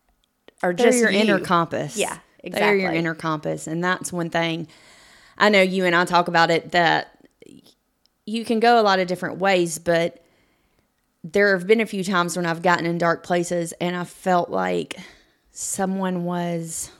[0.62, 1.20] are They're just your you.
[1.20, 1.96] inner compass.
[1.96, 3.66] Yeah, They're your inner compass.
[3.66, 4.66] And that's one thing
[5.36, 7.18] I know you and I talk about it that
[8.24, 10.24] you can go a lot of different ways, but
[11.22, 14.48] there have been a few times when I've gotten in dark places and I felt
[14.48, 14.96] like
[15.50, 16.90] someone was,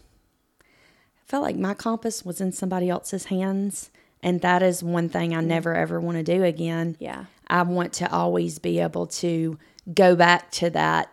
[0.61, 3.91] I felt like my compass was in somebody else's hands.
[4.23, 5.47] And that is one thing I mm.
[5.47, 6.97] never ever want to do again.
[7.01, 7.25] Yeah.
[7.53, 9.59] I want to always be able to
[9.93, 11.13] go back to that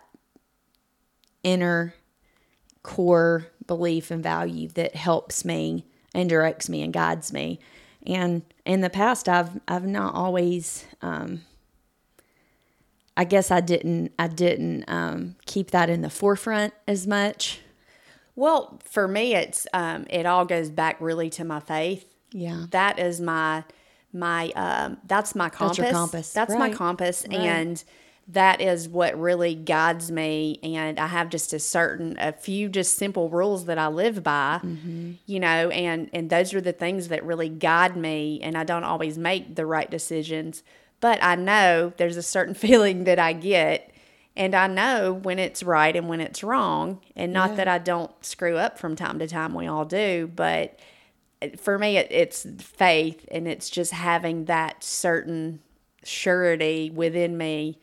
[1.42, 1.94] inner
[2.82, 7.60] core belief and value that helps me and directs me and guides me.
[8.06, 10.86] And in the past, I've I've not always.
[11.02, 11.42] Um,
[13.18, 17.60] I guess I didn't I didn't um, keep that in the forefront as much.
[18.34, 22.06] Well, for me, it's um, it all goes back really to my faith.
[22.32, 22.66] Yeah.
[22.70, 23.64] that is my
[24.12, 25.78] my um, that's my compass.
[25.78, 26.74] your compass, That's my right.
[26.74, 27.82] compass, and
[28.28, 30.58] that is what really guides me.
[30.62, 34.60] And I have just a certain a few just simple rules that I live by.
[34.62, 35.12] Mm-hmm.
[35.26, 38.40] You know, and and those are the things that really guide me.
[38.42, 40.62] And I don't always make the right decisions,
[41.00, 43.92] but I know there's a certain feeling that I get.
[44.36, 47.00] And I know when it's right and when it's wrong.
[47.16, 50.78] And not that I don't screw up from time to time, we all do, but
[51.56, 55.60] for me it, it's faith and it's just having that certain
[56.04, 57.78] surety within me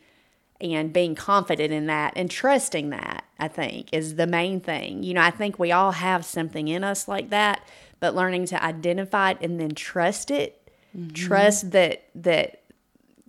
[0.60, 5.14] and being confident in that and trusting that i think is the main thing you
[5.14, 7.60] know i think we all have something in us like that
[8.00, 11.12] but learning to identify it and then trust it mm-hmm.
[11.14, 12.62] trust that that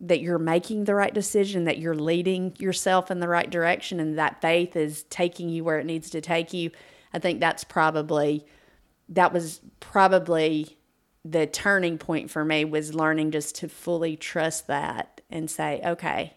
[0.01, 4.17] that you're making the right decision, that you're leading yourself in the right direction, and
[4.17, 6.71] that faith is taking you where it needs to take you.
[7.13, 8.45] I think that's probably
[9.09, 10.77] that was probably
[11.25, 16.33] the turning point for me was learning just to fully trust that and say, okay,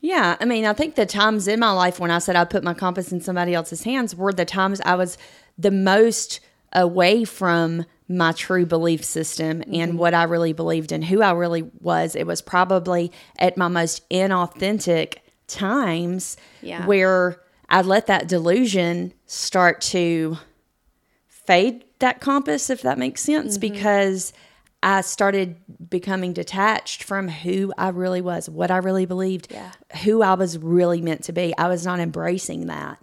[0.00, 2.62] Yeah, I mean, I think the times in my life when I said I put
[2.62, 5.18] my compass in somebody else's hands were the times I was
[5.58, 6.40] the most
[6.72, 9.96] away from my true belief system and mm-hmm.
[9.96, 12.14] what I really believed and who I really was.
[12.14, 16.86] It was probably at my most inauthentic times Yeah.
[16.86, 20.36] where I let that delusion start to
[21.46, 23.72] fade that compass, if that makes sense, mm-hmm.
[23.72, 24.32] because
[24.82, 25.56] I started
[25.88, 29.72] becoming detached from who I really was, what I really believed, Yeah.
[30.02, 31.56] who I was really meant to be.
[31.56, 32.98] I was not embracing that.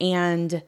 [0.00, 0.62] And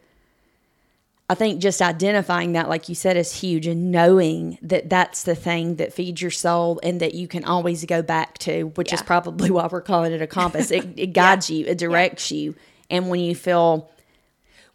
[1.29, 5.35] I think just identifying that, like you said, is huge and knowing that that's the
[5.35, 9.01] thing that feeds your soul and that you can always go back to, which is
[9.03, 10.71] probably why we're calling it a compass.
[10.71, 12.55] It, it guides you, it directs you.
[12.91, 13.91] And when you feel,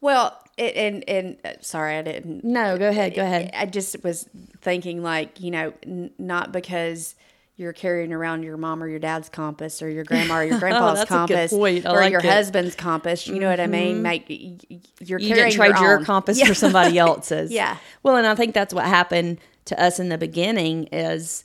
[0.01, 2.43] Well, and and uh, sorry, I didn't.
[2.43, 3.51] no, go ahead, go ahead.
[3.53, 4.27] I just was
[4.61, 7.15] thinking like you know, n- not because
[7.55, 10.99] you're carrying around your mom or your dad's compass or your grandma or your grandpa's
[10.99, 12.23] Oh, a good compass or like your it.
[12.23, 12.27] Mm-hmm.
[12.29, 13.27] husband's compass.
[13.27, 14.01] You know what I mean?
[14.03, 14.57] Make y-
[14.99, 16.05] you're you carrying didn't trade your, own.
[16.05, 16.45] compass Yeah.
[16.45, 17.51] for somebody else's.
[17.51, 17.77] Yeah.
[18.03, 21.43] Well, and I think that's what happened to us in the beginning is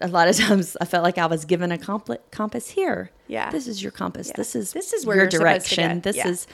[0.00, 3.10] a lot of times I felt like I was given a compl- compass here.
[3.26, 3.50] Yeah.
[3.50, 4.30] This is your compass.
[4.36, 5.82] This is This is where your you're supposed to go.
[5.82, 6.00] direction.
[6.02, 6.28] This Yeah.
[6.28, 6.46] is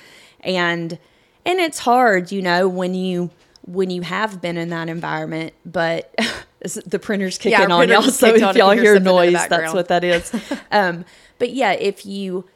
[0.42, 0.98] and
[1.44, 3.30] and it's hard, you know, when you
[3.62, 6.14] when you have been in that environment, but
[6.86, 8.02] the printer's kicking our on y'all.
[8.02, 9.10] So on if y'all hear hear something in the
[9.40, 10.32] noise, that's what that is.
[10.70, 11.04] um,
[11.38, 12.46] but yeah, if you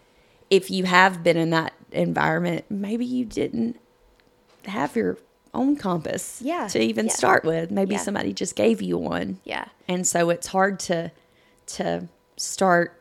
[0.50, 3.78] if you have been in that environment, maybe you didn't
[4.66, 5.18] have your
[5.54, 7.12] own compass Yeah, to even yeah.
[7.12, 7.70] start with.
[7.70, 8.00] Maybe Yeah.
[8.00, 9.38] somebody just gave you one.
[9.44, 9.66] Yeah.
[9.88, 11.10] And so it's hard to
[11.66, 13.00] to start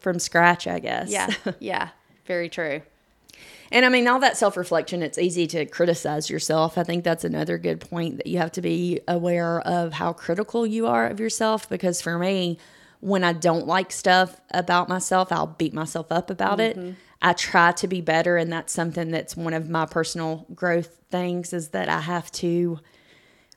[0.00, 1.10] from scratch, I guess.
[1.10, 1.28] Yeah.
[1.60, 1.88] Yeah.
[2.26, 2.82] Very true.
[3.72, 6.76] And I mean, all that self reflection, it's easy to criticize yourself.
[6.76, 10.66] I think that's another good point that you have to be aware of how critical
[10.66, 11.68] you are of yourself.
[11.70, 12.58] Because for me,
[13.00, 16.76] when I don't like stuff about myself, I'll beat myself up about it.
[16.76, 16.92] Mm-hmm.
[17.22, 18.36] I try to be better.
[18.36, 22.78] And that's something that's one of my personal growth things is that I have to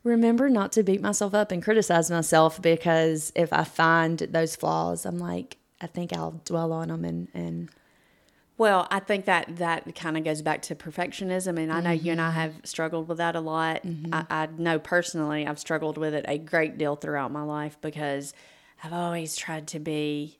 [0.04, 5.06] remember not to beat myself up and criticize myself because if I find those flaws,
[5.06, 7.70] I'm like, I think I'll dwell on them and, and
[8.58, 12.14] Well, I think that that kind of goes back to perfectionism, and I know you
[12.14, 12.40] and I mm-hmm.
[12.40, 13.84] have struggled with that a lot.
[13.84, 14.14] Mm-hmm.
[14.14, 18.34] I, I know personally I've struggled with it a great deal throughout my life because
[18.82, 20.40] I've always tried to be,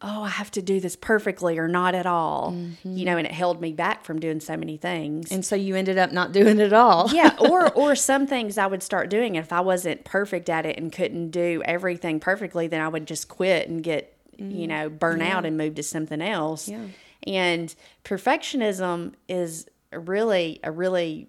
[0.00, 2.58] oh, I have to do this perfectly or not at all, you
[2.90, 3.04] mm-hmm.
[3.04, 5.30] know, and it held me back from doing so many things.
[5.30, 7.10] and so you ended up not doing it all.
[7.12, 9.34] yeah, or or some things I would start doing.
[9.34, 13.28] If I wasn't perfect at it and couldn't do everything perfectly, then I would just
[13.28, 16.68] quit and get you know burn out and move to something else.
[16.68, 16.86] Yeah.
[17.26, 21.28] And perfectionism is a really a really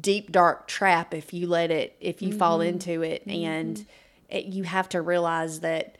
[0.00, 2.68] deep dark trap if you let it if you fall mm-hmm.
[2.68, 3.44] into it mm-hmm.
[3.44, 3.86] and
[4.30, 5.98] it, you have to realize that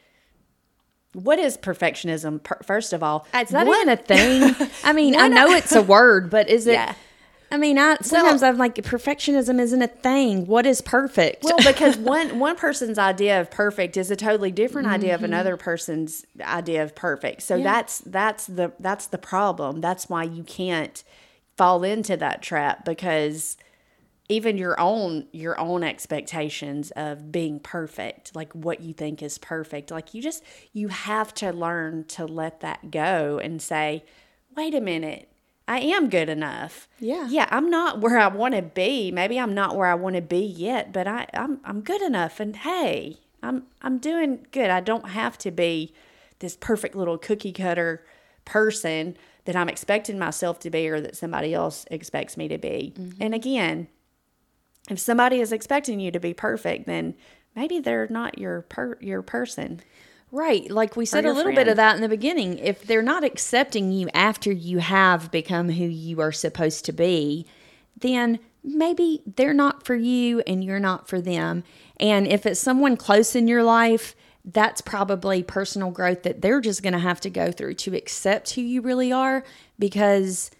[1.12, 4.69] what is perfectionism per, first of all Is that One- even a thing?
[4.85, 6.73] I mean, I know it's a word, but is it?
[6.73, 6.95] Yeah.
[7.51, 10.47] I mean, I sometimes I'm like, perfectionism isn't a thing.
[10.47, 11.45] What is perfect?
[11.45, 15.26] Well, because one one person's idea of perfect is a totally different idea of mm-hmm.
[15.26, 17.42] another person's idea of perfect.
[17.42, 19.80] So that's that's the that's the problem.
[19.80, 21.03] That's why you can't
[21.57, 23.57] fall into that trap because
[24.28, 29.90] even your own your own expectations of being perfect, like what you think is perfect,
[29.90, 30.42] like you just
[30.72, 34.05] you have to learn to let that go and say,
[34.57, 35.28] "Wait a minute.
[35.67, 37.27] I am good enough." Yeah.
[37.29, 39.11] Yeah, I'm not where I want to be.
[39.11, 42.41] Maybe I'm not where I want to be yet, but I, I'm I'm good enough.
[42.41, 44.71] And hey, I'm I'm doing good.
[44.71, 45.93] I don't have to be
[46.39, 48.05] this perfect little cookie cutter
[48.45, 52.95] person that I'm expecting myself to be or that somebody else expects me to be.
[52.97, 53.23] Mm-hmm.
[53.23, 53.89] And again,
[54.91, 57.15] if somebody is expecting you to be perfect, then
[57.55, 59.81] maybe they're not your per, your person.
[60.35, 60.68] Right.
[60.70, 62.59] Like we said a little bit of that in the beginning.
[62.59, 67.47] If they're not accepting you after you have become who you are supposed to be,
[67.97, 71.62] then maybe they're not for you and you're not for them.
[72.01, 76.82] And if it's someone close in your life, that's probably personal growth that they're just
[76.82, 79.45] going to have to go through to accept who you really are
[79.78, 80.51] because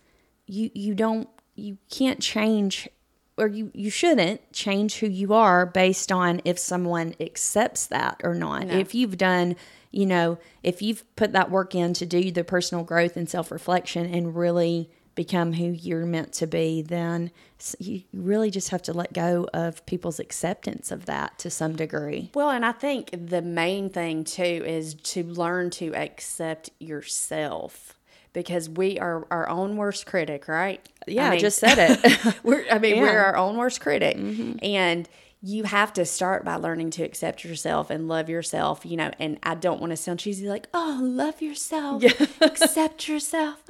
[0.47, 2.89] you you don't you can't change
[3.37, 8.35] or you you shouldn't change who you are based on if someone accepts that or
[8.35, 8.69] not.
[8.69, 9.57] If you've done,
[9.91, 14.13] you know, if you've put that work in to do the personal growth and self-reflection
[14.13, 17.31] and really become who you're meant to be, then
[17.79, 22.31] you really just have to let go of people's acceptance of that to some degree.
[22.35, 27.97] Well, and I think the main thing too is to learn to accept yourself
[28.35, 30.87] because we are our own worst critic, right?
[31.07, 32.37] Yeah, I just said it.
[32.45, 33.17] we're, I mean, we're Mm-hmm.
[33.25, 34.17] our own worst critic.
[34.63, 35.09] And
[35.47, 39.11] you have to start by learning to accept yourself and love yourself, you know.
[39.19, 42.03] And I don't want to sound cheesy like, oh, love yourself,
[42.41, 43.63] accept yourself.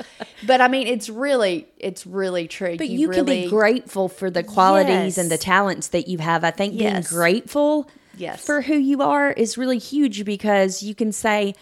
[0.46, 2.76] But I mean, it's really, it's really true.
[2.76, 6.44] But you, can really, be grateful for the qualities and the talents that you have.
[6.44, 6.92] I think Yes.
[6.92, 8.44] being grateful Yes.
[8.46, 11.56] for who you are is really huge because you can say,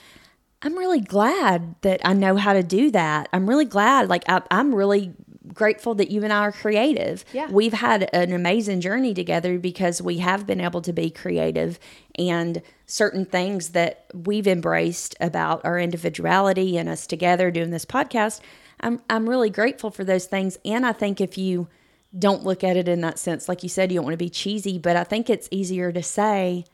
[0.62, 3.28] I'm really glad that I know how to do that.
[3.32, 5.12] I'm really glad, like, I, I'm really
[5.52, 7.24] grateful that you and I are creative.
[7.32, 7.50] Yeah.
[7.50, 11.78] We've had an amazing journey together because we have been able to be creative
[12.16, 18.40] and certain things that we've embraced about our individuality and us together doing this podcast.
[18.80, 20.58] I'm, I'm really grateful for those things.
[20.64, 21.68] And I think if you
[22.16, 24.30] don't look at it in that sense, like you said, you don't want to be
[24.30, 26.64] cheesy, but I think it's easier to say,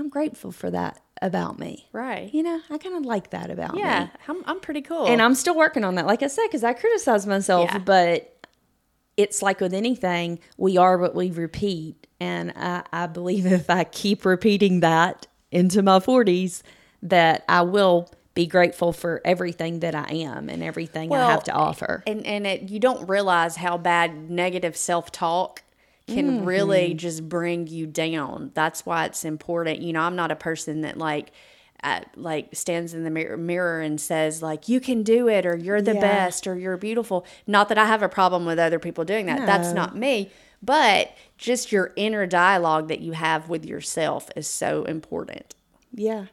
[0.00, 1.86] I'm grateful for that about me.
[1.92, 2.32] Right.
[2.32, 3.80] You know, I kind of like that about me.
[3.80, 5.06] Yeah, I'm, I'm pretty cool.
[5.06, 7.78] And I'm still working on that, like I said, because I criticize myself, Yeah.
[7.78, 8.34] but
[9.16, 12.06] it's like with anything, we are what we repeat.
[12.18, 16.62] And I, I believe if I keep repeating that into my 40s,
[17.02, 21.52] that I will be grateful for everything that I am and everything I have to
[21.52, 22.02] offer.
[22.06, 25.62] and and it, you don't realize how bad negative self talk
[26.10, 26.44] can Mm-hmm.
[26.44, 28.50] really just bring you down.
[28.54, 29.80] That's why it's important.
[29.80, 31.32] You know, I'm not a person that like.
[31.82, 35.56] Uh, like stands in the mirror, mirror and says like you can do it or
[35.56, 36.00] you're the Yeah.
[36.00, 39.46] best or you're beautiful not that i have a problem with other people doing that
[39.46, 40.30] that's not me
[40.62, 45.54] but just your inner dialogue that you have with yourself is so important
[45.94, 46.26] Yeah.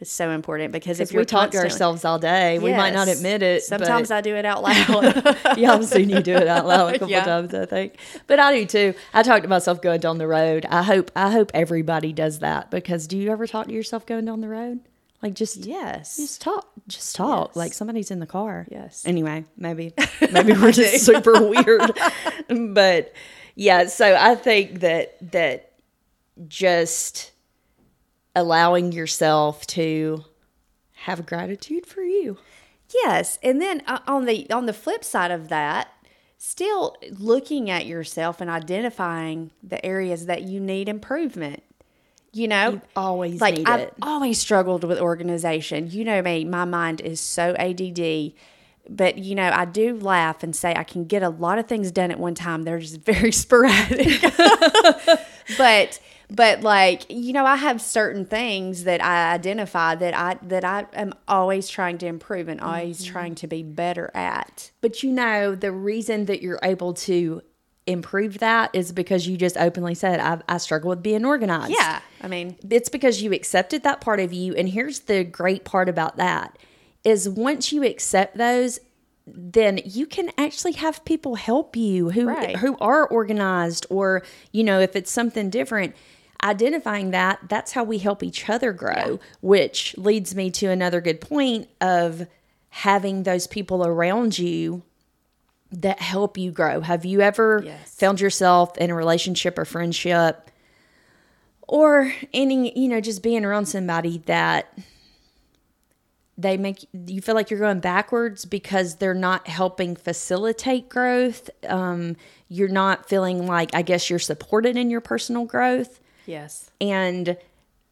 [0.00, 3.42] It's so important because if we talk to ourselves all day, we might not admit
[3.42, 3.62] it.
[3.62, 5.02] sometimes i do it out loud
[5.56, 7.24] yeah, I've seen you do it out loud a couple Yeah.
[7.24, 7.96] times, I think.
[8.26, 8.94] But I do too.
[9.14, 10.66] I talk to myself going down the road.
[10.68, 14.24] I hope I hope everybody does that because do you ever talk to yourself going
[14.24, 14.80] down the road?
[15.22, 17.56] Like just yes just talk, just talk Yes.
[17.56, 18.66] like somebody's in the car.
[18.70, 19.04] Yes.
[19.06, 19.94] Anyway, maybe
[20.32, 21.92] maybe we're just super weird,
[22.74, 23.12] but
[23.54, 23.86] yeah.
[23.86, 25.70] So I think that that
[26.48, 27.30] just
[28.34, 30.24] allowing yourself to
[30.92, 32.38] have gratitude for you.
[32.92, 35.88] Yes, and then uh, on the on the flip side of that,
[36.38, 41.62] still looking at yourself and identifying the areas that you need improvement.
[42.32, 43.94] You know, always like need I've it.
[44.02, 45.90] always struggled with organization.
[45.90, 48.32] You know me, my mind is so ADD.
[48.88, 51.90] But you know, I do laugh and say I can get a lot of things
[51.90, 52.64] done at one time.
[52.64, 54.20] They're just very sporadic.
[55.58, 56.00] but
[56.30, 60.86] but like you know i have certain things that i identify that i that i
[60.94, 63.12] am always trying to improve and always Mm-hmm.
[63.12, 67.42] trying to be better at But you know, the reason that you're able to
[67.86, 71.74] improve that is because you just openly said, I, I struggle with being organized.
[71.76, 74.54] yeah i mean It's because you accepted that part of you.
[74.54, 76.58] And here's the great part about that
[77.04, 78.80] is once you accept those,
[79.26, 82.56] then you can actually have people help you who Right.
[82.56, 84.22] who are organized or
[84.52, 85.94] you know if it's something different
[86.42, 91.20] identifying that that's how we help each other grow which leads me to another good
[91.22, 92.26] point of
[92.68, 94.82] having those people around you
[95.72, 97.94] that help you grow have you ever Yes.
[97.94, 100.50] found yourself in a relationship or friendship
[101.66, 104.76] or any you know just being around somebody that
[106.36, 111.48] they make you feel like you're going backwards because they're not helping facilitate growth.
[111.68, 112.16] Um,
[112.48, 116.00] you're not feeling like i guess you're supported in your personal growth.
[116.26, 116.70] Yes.
[116.80, 117.36] And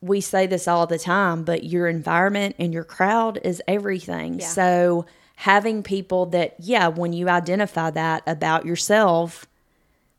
[0.01, 4.41] we say this all the time but your environment and your crowd is everything.
[4.41, 4.47] Yeah.
[4.47, 9.47] so having people that yeah when you identify that about yourself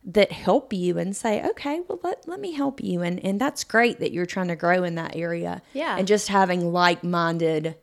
[0.06, 3.02] that help you and say okay well let, let me help you.
[3.02, 5.62] And and that's great that you're trying to grow in that area.
[5.74, 5.98] Yeah.
[5.98, 7.76] and just having like-minded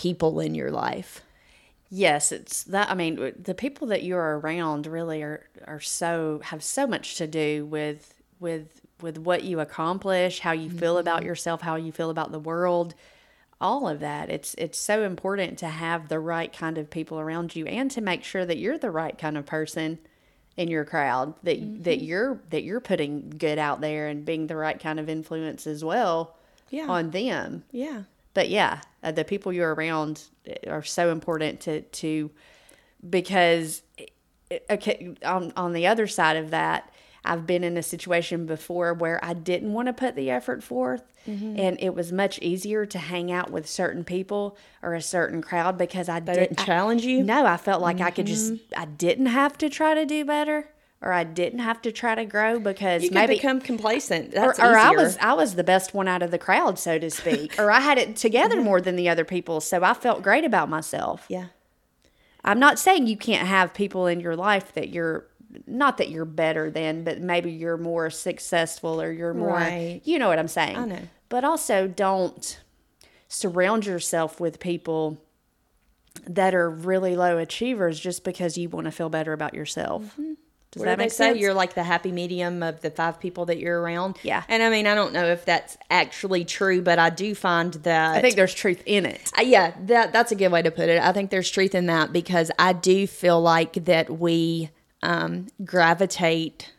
[0.00, 1.22] people in your life?
[1.92, 6.62] Yes it's that i mean the people that you're around really are are so have
[6.62, 11.26] so much to do with with with what you accomplish how you feel about mm-hmm.
[11.26, 12.94] yourself how you feel about the world
[13.60, 14.30] all of that.
[14.30, 18.00] It's it's so important to have the right kind of people around you and to
[18.00, 19.98] make sure that you're the right kind of person
[20.56, 22.04] in your crowd that that mm-hmm.
[22.04, 25.84] you're that you're putting good out there and being the right kind of influence as
[25.84, 26.36] well
[26.70, 26.86] Yeah.
[26.88, 27.64] on them.
[27.70, 30.22] Yeah but yeah, uh, the people you're around
[30.66, 32.30] are so important to to
[33.08, 33.82] because
[34.50, 36.92] uh, okay on on the other side of that,
[37.24, 41.02] I've been in a situation before where I didn't want to put the effort forth.
[41.26, 45.78] And it was much easier to hang out with certain people or a certain crowd
[45.78, 47.22] because I They did, didn't challenge you?
[47.22, 50.68] no, I felt like I could just, I didn't have to try to do better
[51.02, 53.36] or I didn't have to try to grow because You maybe.
[53.36, 54.28] become complacent.
[54.34, 56.98] or, That's or I was I was the best one out of the crowd, so
[56.98, 58.64] to speak, or I had it together mm-hmm.
[58.64, 61.24] more than the other people, so I felt great about myself.
[61.28, 61.46] Yeah.
[62.44, 65.26] I'm not saying you can't have people in your life that you're
[65.66, 70.00] not that you're better than, but maybe you're more successful or you're more Right.
[70.04, 70.76] you know what I'm saying.
[70.76, 71.02] I know.
[71.28, 72.60] But also don't
[73.28, 75.18] surround yourself with people
[76.26, 80.04] that are really low achievers just because you want to feel better about yourself.
[80.04, 80.34] Mm-hmm.
[80.70, 80.80] Does.
[80.80, 81.30] What that do make say?
[81.30, 81.40] sense?
[81.40, 84.18] You're like the happy medium of the five people that you're around.
[84.22, 84.44] Yeah.
[84.48, 88.16] And I mean, I don't know if that's actually true, but I do find that
[88.16, 89.32] I think there's truth in it.
[89.36, 91.02] Uh, yeah, that that's a good way to put it.
[91.02, 94.70] I think there's truth in that because I do feel like that we
[95.02, 96.72] um, gravitate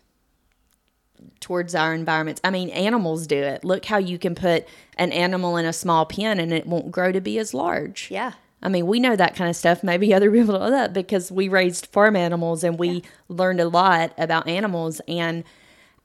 [1.42, 2.40] towards our environments.
[2.44, 3.66] I mean, animals do it.
[3.66, 4.68] Look how you can put
[4.98, 8.10] an animal in a small pen and it won't grow to be as large.
[8.10, 8.34] Yeah.
[8.64, 9.84] I mean, we know that kind of stuff.
[9.84, 13.68] Maybe other people don't know that because we raised farm animals and we learned a
[13.68, 15.02] lot about animals.
[15.08, 15.44] And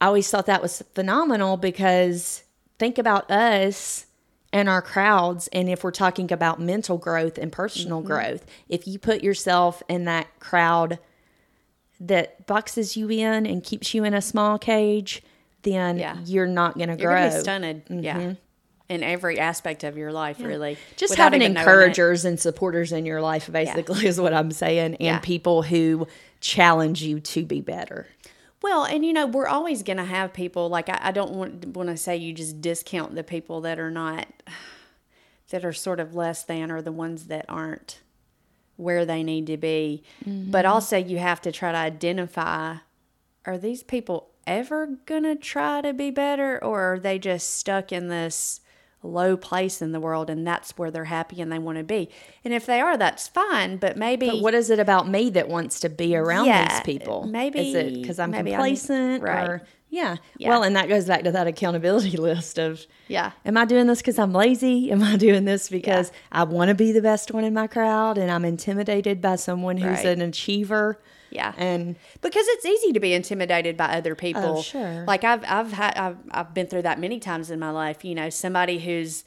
[0.01, 2.43] I always thought that was phenomenal because
[2.79, 4.05] think about us
[4.51, 5.47] and our crowds.
[5.49, 8.07] And if we're talking about mental growth and personal Mm-hmm.
[8.07, 10.97] growth, if you put yourself in that crowd
[11.99, 15.21] that boxes you in and keeps you in a small cage,
[15.63, 16.17] then Yeah.
[16.25, 17.23] you're not going to You're grow.
[17.23, 17.81] gonna be stunted.
[17.89, 18.33] Yeah.
[18.89, 20.77] In every aspect of your life, really.
[20.95, 21.69] just having even knowing it.
[21.69, 25.19] encouragers and supporters in your life basically is what i'm saying and Yeah.
[25.19, 26.07] people who
[26.39, 28.07] challenge you to be better
[28.61, 31.67] Well, and you know, we're always going to have people like I, I don't want
[31.75, 34.27] want to say you just discount the people that are not
[35.49, 38.01] that are sort of less than or the ones that aren't
[38.77, 40.03] where they need to be.
[40.25, 40.31] But
[40.65, 40.71] mm-hmm.
[40.73, 42.77] also you have to try to identify
[43.45, 47.91] are these people ever going to try to be better or are they just stuck
[47.91, 48.61] in this
[49.03, 52.09] low place in the world and that's where they're happy and they want to be.
[52.43, 55.47] And if they are, that's fine, but maybe but what is it about me that
[55.47, 58.75] wants to be around Yeah, these people maybe- is it because i'm maybe I need-
[58.79, 59.47] complacent right.
[59.49, 60.17] or yeah.
[60.37, 60.49] Yeah.
[60.49, 63.31] well and that goes back to that accountability list of Yeah.
[63.45, 66.75] am i doing this because i'm lazy am i doing this because i want to
[66.75, 70.05] be the best one in my crowd and i'm intimidated by someone who's Right.
[70.07, 71.53] an achiever Yeah.
[71.57, 74.57] and because it's easy to be intimidated by other oh, people.
[74.57, 75.03] Oh, sure.
[75.05, 78.03] Like I've I've had I've I've been through that many times in my life.
[78.05, 79.25] You know, somebody who's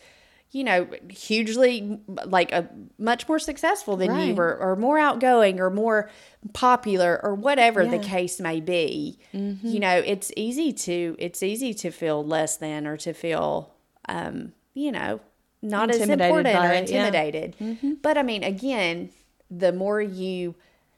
[0.53, 4.38] you know hugely like a much more successful than you Right.
[4.38, 6.11] or, or more outgoing or more
[6.53, 8.03] popular or whatever the Yeah.
[8.03, 8.11] Mm-hmm.
[8.11, 12.96] case may be you know it's easy to it's easy to feel less than or
[12.98, 13.72] to feel
[14.09, 15.20] um you know
[15.62, 17.07] not as important or it, yeah.
[17.07, 17.57] intimidated
[18.03, 19.11] but i mean again
[19.51, 20.55] the more you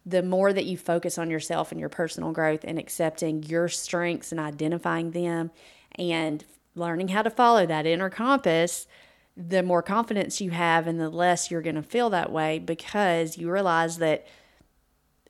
[0.06, 4.32] the more that you focus on yourself and your personal growth and accepting your strengths
[4.32, 5.50] and identifying them
[5.96, 6.44] and
[6.74, 8.86] learning how to follow that inner compass,
[9.36, 13.38] the more confidence you have and the less you're going to feel that way because
[13.38, 14.26] you realize that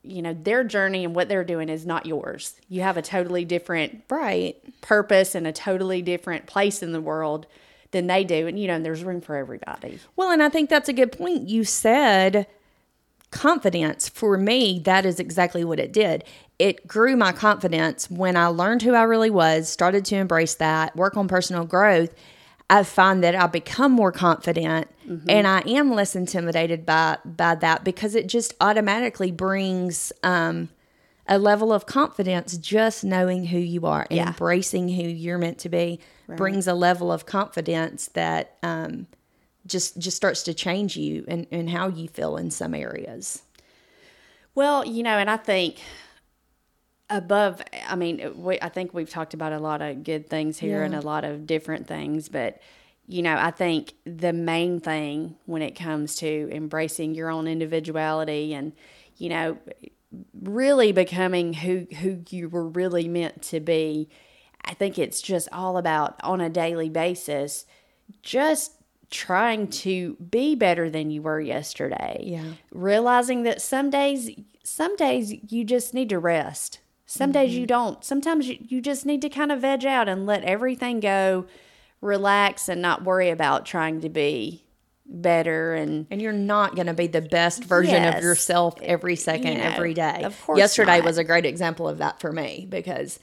[0.03, 2.55] you know their journey and what they're doing is not yours.
[2.68, 7.46] You have a totally different right purpose and a totally different place in the world
[7.92, 10.00] than they do and you know and there's room for everybody.
[10.16, 11.48] Well, and I think that's a good point.
[11.48, 12.48] You said
[13.32, 14.09] confidence.
[14.09, 16.22] For me, that is exactly what it did.
[16.59, 20.94] It grew my confidence when I learned who I really was, started to embrace that,
[20.94, 22.14] work on personal growth.
[22.73, 24.89] I find that I become more confident
[25.29, 30.70] and I am less intimidated by by that because it just automatically brings um,
[31.27, 34.29] a level of confidence just knowing who you are and Yeah.
[34.29, 39.07] embracing who you're meant to be brings a level of confidence that um,
[39.66, 43.43] just just starts to change you and, and how you feel in some areas.
[44.55, 45.77] Well, you know, and I think
[47.17, 50.81] above, I mean, we, I think we've talked about a lot of good things here
[50.81, 50.87] Yeah.
[50.87, 52.61] and a lot of different things, but
[53.09, 58.55] you know, I think the main thing when it comes to embracing your own individuality
[58.55, 58.73] and,
[59.17, 59.59] you know,
[60.41, 64.09] really becoming who who you were really meant to be,
[64.65, 67.67] I think it's just all about on a daily basis,
[68.23, 68.73] just
[69.11, 72.23] trying to be better than you were yesterday.
[72.25, 72.45] Yeah.
[72.71, 74.31] Realizing that some days
[74.63, 76.79] some days you just need to rest.
[77.13, 77.67] Some days you mm-hmm.
[77.67, 78.05] don't.
[78.05, 81.45] Sometimes you, you just need to kind of veg out and let everything go,
[82.01, 84.65] relax and not worry about trying to be
[85.05, 88.17] better and And you're not going to be the best version Yes.
[88.17, 90.23] of yourself every second, You know, every day.
[90.25, 91.05] of course Yesterday not.
[91.05, 93.19] was a great example of that for me because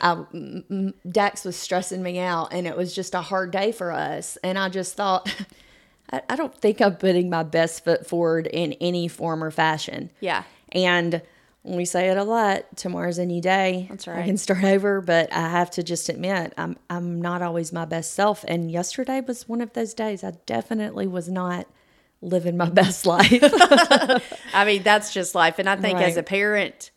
[0.00, 3.50] I, um, m- m- Dax was stressing me out and it was just a hard
[3.50, 4.38] day for us.
[4.42, 5.28] And I just thought,
[6.10, 10.10] I, I don't think I'm putting my best foot forward in any form or fashion.
[10.20, 10.44] yeah.
[10.72, 11.20] And
[11.66, 12.76] we say it a lot.
[12.76, 13.86] Tomorrow's a new day.
[13.88, 17.72] That's I can start over, but I have to just admit I'm I'm not always
[17.72, 18.44] my best self.
[18.46, 20.22] And yesterday was one of those days.
[20.22, 21.66] I definitely was not
[22.20, 23.28] living my best life.
[24.54, 25.58] I mean, that's just life.
[25.58, 26.90] And I think as a parent,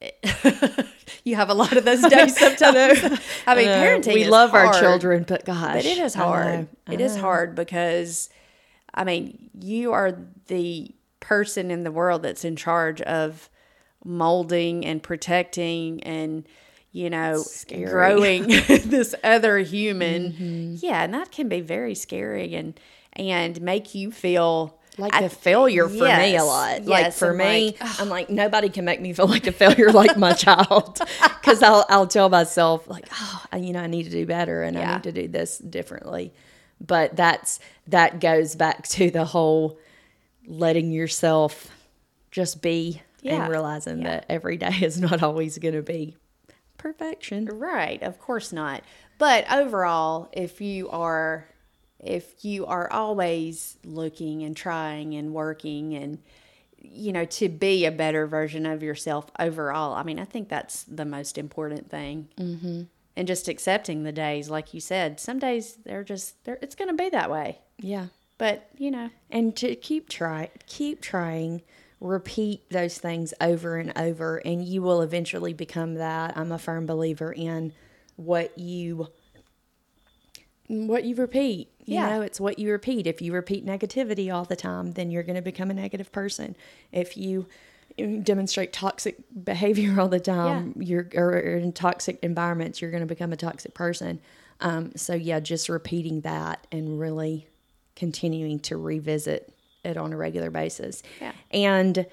[1.24, 2.98] you have a lot of those days sometimes.
[3.46, 4.14] I mean, Uh, parenting.
[4.14, 6.68] we is love our children, but gosh, but it is I know, hard.
[6.86, 7.22] I It is know.
[7.22, 8.28] hard because,
[8.92, 10.18] I mean, you are
[10.48, 13.48] the person in the world that's in charge of
[14.04, 16.46] molding and protecting and
[16.92, 17.84] you know Scary.
[17.86, 18.46] growing
[18.84, 20.74] this other human Mm-hmm.
[20.78, 22.78] yeah and that can be very scary and
[23.14, 26.84] and make you feel like a failure for me a Yes, lot.
[26.84, 29.90] like for I'm me, like, I'm like nobody can make me feel like a failure
[29.90, 31.00] like my child
[31.40, 34.78] because I'll I'll tell myself like oh you know I need to do better and
[34.78, 36.32] I need to do this differently.
[36.84, 39.78] But that's that goes back to the whole
[40.46, 41.70] letting yourself
[42.30, 44.08] just be Yeah, and realizing yeah.
[44.08, 46.14] that every day is not always going to be
[46.76, 47.46] perfection.
[47.46, 48.84] Right, of course not.
[49.18, 51.48] But overall, if you are
[51.98, 56.18] if you are always looking and trying and working and
[56.78, 60.82] you know to be a better version of yourself overall, I mean, I think that's
[60.84, 62.28] the most important thing.
[62.36, 62.82] Mm-hmm.
[63.16, 66.88] And just accepting the days, like you said, some days they're just they're, it's going
[66.88, 67.60] to be that way.
[67.78, 68.08] Yeah.
[68.36, 71.62] But you know, and to keep try keep trying
[72.04, 76.36] repeat those things over and over and you will eventually become that.
[76.36, 77.72] I'm a firm believer in
[78.16, 79.08] what you
[80.68, 81.70] what you repeat.
[81.86, 82.08] You Yeah.
[82.10, 83.06] know it's what you repeat.
[83.06, 86.56] If you repeat negativity all the time then you're going to become a negative person.
[86.92, 87.46] If you
[87.96, 93.32] demonstrate toxic behavior all the time you're or in toxic environments you're going to become
[93.32, 94.20] a toxic person.
[94.60, 97.46] Um, so yeah just repeating that and really
[97.96, 99.53] continuing to revisit
[99.84, 101.32] it on a regular basis Yeah.
[101.50, 102.06] and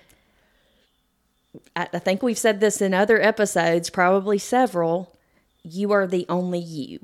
[1.75, 5.15] I, I think we've said this in other episodes probably several
[5.63, 6.99] you are the only you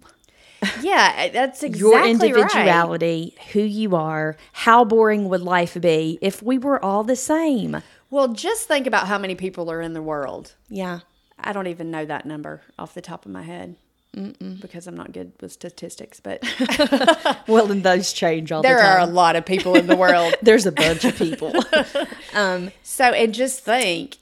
[0.82, 2.10] yeah, that's exactly your right.
[2.10, 4.36] individuality, who you are.
[4.54, 7.84] How boring would life be if we were all the same?
[8.10, 10.56] Well, just think about how many people are in the world.
[10.68, 11.02] Yeah.
[11.40, 13.76] I don't even know that number off the top of my head
[14.14, 16.20] because I'm not good with statistics.
[16.20, 16.44] But
[17.48, 18.78] Well, and those change all the time.
[18.78, 20.36] there the are a lot of people in the world.
[20.42, 21.54] There's a bunch of people.
[22.34, 24.18] um, So, and just think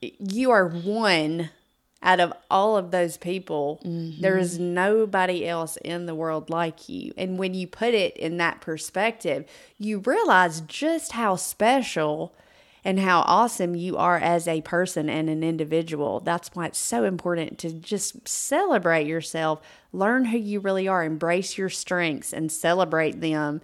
[0.00, 1.50] you are one
[2.02, 3.80] out of all of those people.
[3.82, 7.12] There is nobody else in the world like you.
[7.16, 9.44] And when you put it in that perspective,
[9.78, 12.34] you realize just how special
[12.84, 16.20] and how awesome you are as a person and an individual.
[16.20, 19.60] That's why it's so important to just celebrate yourself,
[19.92, 23.60] learn who you really are, embrace your strengths and celebrate them,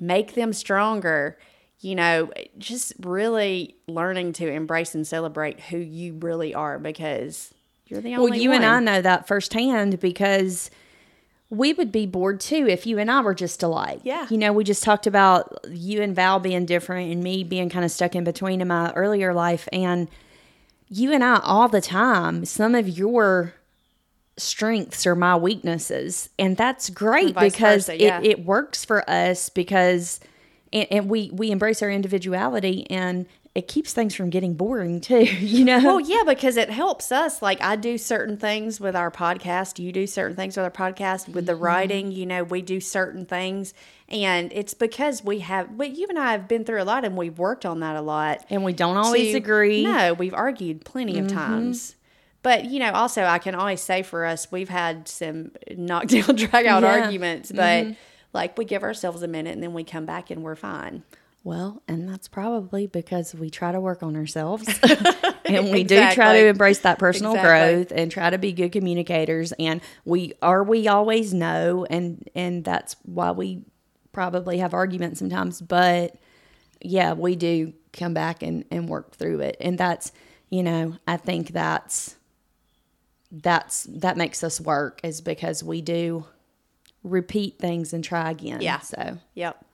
[0.00, 1.38] make them stronger.
[1.80, 7.52] You know, just really learning to embrace and celebrate who you really are because
[7.86, 8.62] you're the only well, you one.
[8.62, 10.70] and I know that firsthand because
[11.56, 14.00] we would be bored too if you and I were just alike.
[14.02, 14.26] Yeah.
[14.30, 17.84] You know, we just talked about you and Val being different and me being kind
[17.84, 19.68] of stuck in between in my earlier life.
[19.72, 20.08] And
[20.88, 23.54] you and I, all the time, some of your
[24.36, 26.28] strengths are my weaknesses.
[26.38, 28.20] And that's great vice because versa, yeah.
[28.20, 30.20] it, it works for us because
[30.72, 35.18] and, and we, we embrace our individuality and it keeps things from getting boring too,
[35.38, 35.78] you know?
[35.78, 37.40] Well, yeah, because it helps us.
[37.40, 39.78] Like I do certain things with our podcast.
[39.78, 41.26] You do certain things with our podcast.
[41.28, 41.46] With Mm-hmm.
[41.46, 43.72] the writing, you know, we do certain things,
[44.08, 45.78] and it's because we have.
[45.78, 48.00] But you and I have been through a lot, and we've worked on that a
[48.02, 48.44] lot.
[48.50, 49.84] and we don't always to- agree.
[49.84, 49.92] Mm-hmm.
[49.92, 51.94] No, we've argued plenty of times.
[52.42, 56.66] But you know, also I can always say for us, we've had some knockdown, drag
[56.66, 56.90] out Yeah.
[56.92, 57.02] Mm-hmm.
[57.04, 57.86] arguments, but
[58.34, 61.04] like we give ourselves a minute and then we come back and we're fine.
[61.44, 64.66] Well, and that's probably because we try to work on ourselves
[65.44, 67.74] and we do try to embrace that personal Exactly.
[67.74, 72.64] growth and try to be good communicators and we are we always know and and
[72.64, 73.62] that's why we
[74.12, 76.16] probably have arguments sometimes but
[76.80, 80.12] yeah, we do come back and and work through it and that's
[80.48, 82.16] you know, I think that's
[83.30, 86.26] that's that makes us work is because we do
[87.02, 88.60] repeat things and try again.
[88.60, 88.78] Yeah.
[88.80, 89.64] So Yep.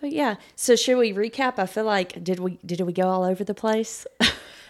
[0.00, 1.58] But yeah, so should we recap?
[1.58, 4.06] I feel like did we did we go all over the place?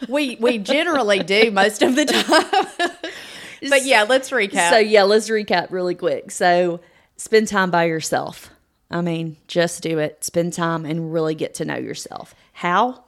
[0.08, 2.88] We we generally do most of the time.
[3.68, 4.70] but yeah, let's recap.
[4.70, 6.30] So yeah, let's recap really quick.
[6.30, 6.80] So
[7.18, 8.48] spend time by yourself.
[8.90, 10.24] I mean, just do it.
[10.24, 12.34] Spend time and really get to know yourself.
[12.54, 13.04] How?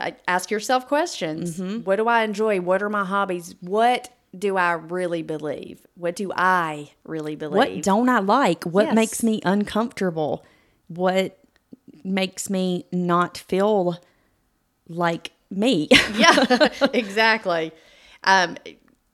[0.00, 1.58] I- ask yourself questions.
[1.60, 1.80] Mm-hmm.
[1.80, 2.60] What do I enjoy?
[2.62, 3.54] What are my hobbies?
[3.60, 5.86] What do I really believe?
[5.94, 7.58] What do I really believe?
[7.76, 8.64] What don't I like?
[8.64, 8.94] What Yes.
[8.94, 10.42] makes me uncomfortable?
[10.88, 11.38] What
[12.04, 13.98] makes me not feel
[14.88, 15.88] like me.
[16.14, 17.72] yeah, exactly.
[18.24, 18.56] Um,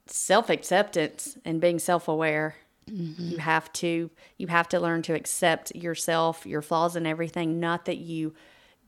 [0.07, 2.57] self acceptance and being self aware.
[2.89, 7.59] You have to you have to learn to accept yourself, your flaws, and everything.
[7.59, 8.35] Not that you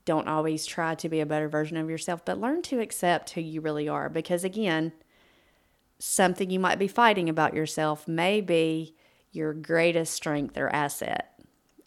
[0.05, 3.41] don't always try to be a better version of yourself, but learn to accept who
[3.41, 4.07] you really are.
[4.07, 4.93] Because again,
[5.99, 8.95] something you might be fighting about yourself may be
[9.31, 11.38] your greatest strength or asset.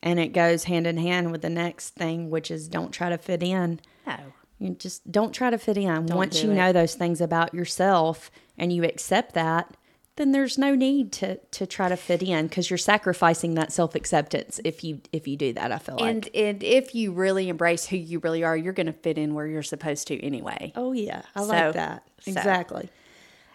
[0.02, 3.18] And it goes hand in hand with the next thing, which is don't try to
[3.18, 3.80] fit in.
[4.06, 4.16] No.
[4.58, 6.06] You just don't try to fit in.
[6.06, 6.54] Once you it.
[6.54, 9.76] know those things about yourself and you accept that,
[10.16, 13.94] then there's no need to to try to fit in because you're sacrificing that self
[13.94, 15.72] acceptance if you if you do that.
[15.72, 16.04] I feel like.
[16.04, 19.34] And and if you really embrace who you really are, you're going to fit in
[19.34, 20.72] where you're supposed to anyway.
[20.76, 22.04] Oh yeah, I So- like that.
[22.20, 22.30] so.
[22.30, 22.90] Exactly.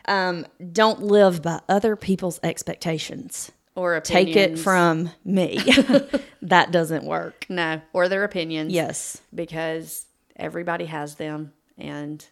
[0.09, 3.51] Um, don't live by other people's expectations.
[3.77, 5.59] Or Take it from me.
[6.41, 7.45] that doesn't work.
[7.47, 8.73] no, or their opinions.
[8.73, 9.21] Yes.
[9.33, 10.05] because
[10.35, 12.25] everybody has them, and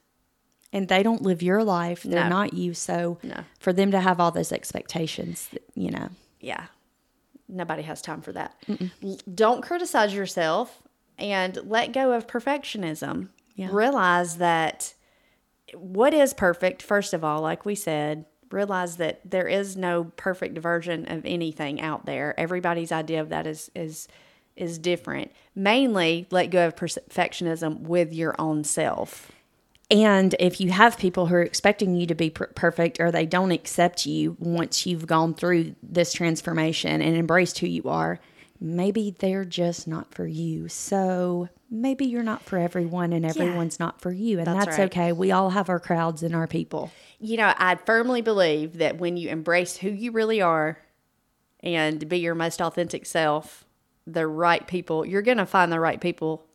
[0.73, 2.01] And they don't live your life.
[2.03, 2.29] They're No.
[2.29, 2.73] not you.
[2.73, 3.43] So No.
[3.59, 6.09] for them to have all those expectations, you know.
[6.41, 6.65] yeah,
[7.47, 8.55] nobody has time for that.
[9.03, 10.81] L- Don't criticize yourself
[11.19, 13.29] and let go of perfectionism.
[13.55, 13.69] Yeah.
[13.71, 14.95] Realize that
[15.75, 20.57] what is perfect, first of all, like we said, realize that there is no perfect
[20.57, 22.37] version of anything out there.
[22.39, 24.07] Everybody's idea of that is is
[24.55, 25.31] is different.
[25.53, 29.31] Mainly, let go of perfectionism with your own self.
[29.91, 33.25] And if you have people who are expecting you to be per- perfect or they
[33.25, 38.19] don't accept you once you've gone through this transformation and embraced who you are,
[38.59, 40.67] maybe they're just not for you.
[40.69, 44.37] So maybe you're not for everyone and everyone's not for you.
[44.37, 44.85] And That's that's, right.
[44.85, 45.11] okay.
[45.11, 46.91] We all have our crowds and our people.
[47.19, 50.77] You know, I firmly believe that when you embrace who you really are
[51.61, 53.65] and be your most authentic self,
[54.07, 56.45] the right people, you're going to find the right people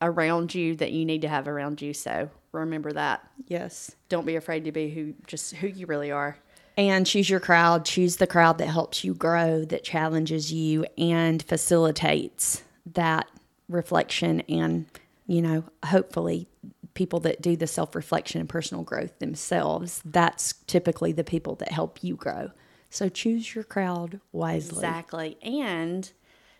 [0.00, 1.92] around you that you need to have around you.
[1.92, 3.28] So remember that.
[3.46, 3.94] Yes.
[4.08, 6.38] Don't be afraid to be who just who you really are.
[6.76, 7.84] And choose your crowd.
[7.84, 12.62] Choose the crowd that helps you grow, that challenges you, and facilitates
[12.92, 13.26] that
[13.68, 14.42] reflection.
[14.42, 14.86] And,
[15.26, 16.48] you know, hopefully,
[16.92, 21.72] people that do the self reflection and personal growth themselves, that's typically the people that
[21.72, 22.50] help you grow.
[22.90, 24.78] So choose your crowd wisely.
[24.78, 25.38] Exactly.
[25.42, 26.10] And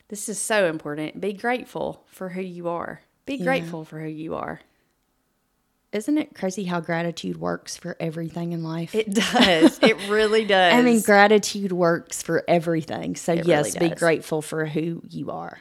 [0.08, 1.20] this is so important.
[1.20, 3.02] Be grateful for who you are.
[3.26, 4.60] Be grateful for who you are.
[5.92, 8.94] Isn't it crazy how gratitude works for everything in life?
[8.94, 9.78] It does.
[9.82, 10.74] it really does.
[10.74, 13.16] I mean, gratitude works for everything.
[13.16, 15.58] So, It yes, really be grateful for who you are.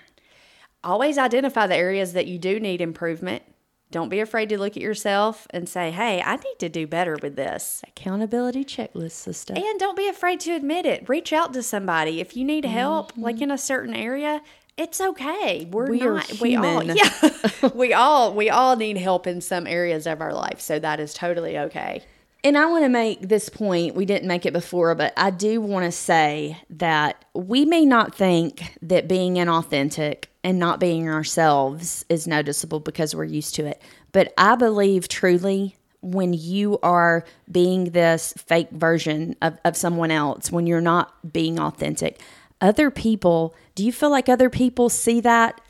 [0.84, 3.44] always identify the areas that you do need improvement.
[3.92, 7.18] Don't be afraid to look at yourself and say, hey, I need to do better
[7.22, 7.82] with this.
[7.88, 9.56] Accountability checklist, system.
[9.56, 11.08] And don't be afraid to admit it.
[11.08, 12.20] Reach out to somebody.
[12.20, 13.44] If you need help, like mm-hmm.
[13.44, 14.42] in a certain area,
[14.78, 15.68] it's okay.
[15.72, 15.90] We're.
[15.90, 17.10] We not we all yeah.
[17.74, 20.60] we all we all need help in some areas of our life.
[20.60, 22.04] So that is totally okay.
[22.44, 23.96] And I want to make this point.
[23.96, 28.14] We didn't make it before, but I do want to say that we may not
[28.14, 33.82] think that being inauthentic and not being ourselves is noticeable because we're used to it.
[34.12, 40.52] But I believe truly when you are being this fake version of, of someone else,
[40.52, 42.22] when you're not being authentic,
[42.62, 45.62] other people, do you feel like other people see that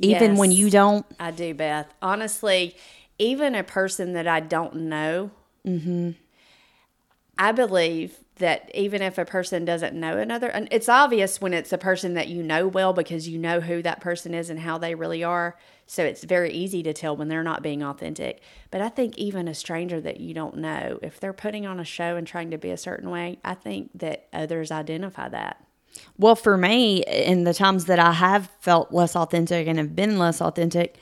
[0.00, 1.06] even when you don't?
[1.18, 1.92] I do, Beth.
[2.00, 2.76] Honestly,
[3.18, 5.30] even a person that I don't know,
[5.66, 6.12] mm-hmm.
[7.38, 11.72] I believe that even if a person doesn't know another, and it's obvious when it's
[11.72, 14.78] a person that you know well because you know who that person is and how
[14.78, 15.56] they really are.
[15.86, 18.42] So it's very easy to tell when they're not being authentic.
[18.70, 21.84] But I think even a stranger that you don't know, if they're putting on a
[21.84, 25.64] show and trying to be a certain way, I think that others identify that.
[26.18, 30.18] Well, for me, in the times that I have felt less authentic and have been
[30.18, 30.96] less authentic,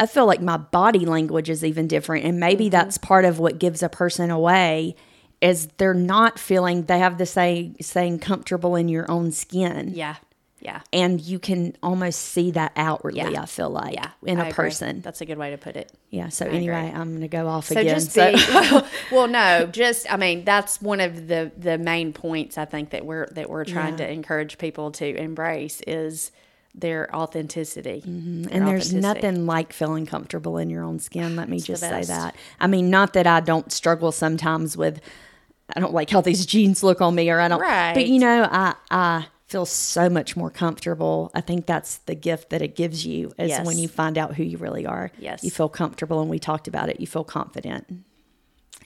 [0.00, 2.24] I feel like my body language is even different.
[2.24, 2.70] And maybe Mm-hmm.
[2.70, 4.94] that's part of what gives a person away
[5.40, 9.92] is they're not feeling they have the say saying comfortable in your own skin.
[9.94, 10.16] Yeah.
[10.60, 10.80] Yeah.
[10.92, 13.42] And you can almost see that outwardly, Yeah.
[13.42, 14.10] I feel like, Yeah.
[14.24, 14.54] in I a agree.
[14.54, 15.00] person.
[15.02, 15.92] That's a good way to put it.
[16.10, 16.30] Yeah.
[16.30, 16.56] So agree.
[16.58, 17.94] anyway, I'm gonna go off So again.
[17.94, 22.12] just so be well, well, no, just I mean that's one of the the main
[22.12, 24.06] points I think that we're that we're trying Yeah.
[24.06, 26.32] to encourage people to embrace is
[26.74, 28.02] their authenticity.
[28.06, 28.44] Mm-hmm.
[28.52, 29.00] and there's authenticity.
[29.00, 31.34] nothing like feeling comfortable in your own skin.
[31.36, 32.34] Let me It's just say that.
[32.60, 35.00] I mean, not that I don't struggle sometimes with,
[35.74, 37.60] I don't like how these jeans look on me, or I don't.
[37.60, 41.30] But you know, I I feel so much more comfortable.
[41.34, 43.66] I think that's the gift that it gives you is Yes.
[43.66, 45.10] when you find out who you really are.
[45.18, 45.42] Yes.
[45.42, 47.00] you feel comfortable, and we talked about it.
[47.00, 47.86] You feel confident.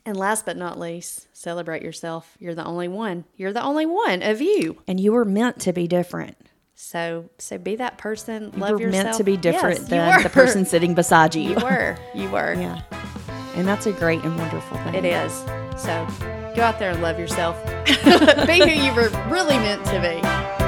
[0.06, 2.36] And last but not least, celebrate yourself.
[2.40, 3.24] You're the only one.
[3.36, 4.78] You're the only one of you.
[4.88, 6.36] And you were meant to be different.
[6.74, 8.46] So so be that person.
[8.46, 9.04] Love you Love were yourself.
[9.04, 11.50] meant to be different Yes, you than the person sitting beside you.
[11.50, 11.96] You were.
[12.14, 12.54] You were.
[12.54, 12.82] yeah.
[13.54, 14.94] And that's a great and wonderful thing.
[14.96, 15.32] It is.
[15.76, 16.06] So
[16.55, 17.62] go out there and love yourself.
[18.46, 20.61] be who you were really meant to be.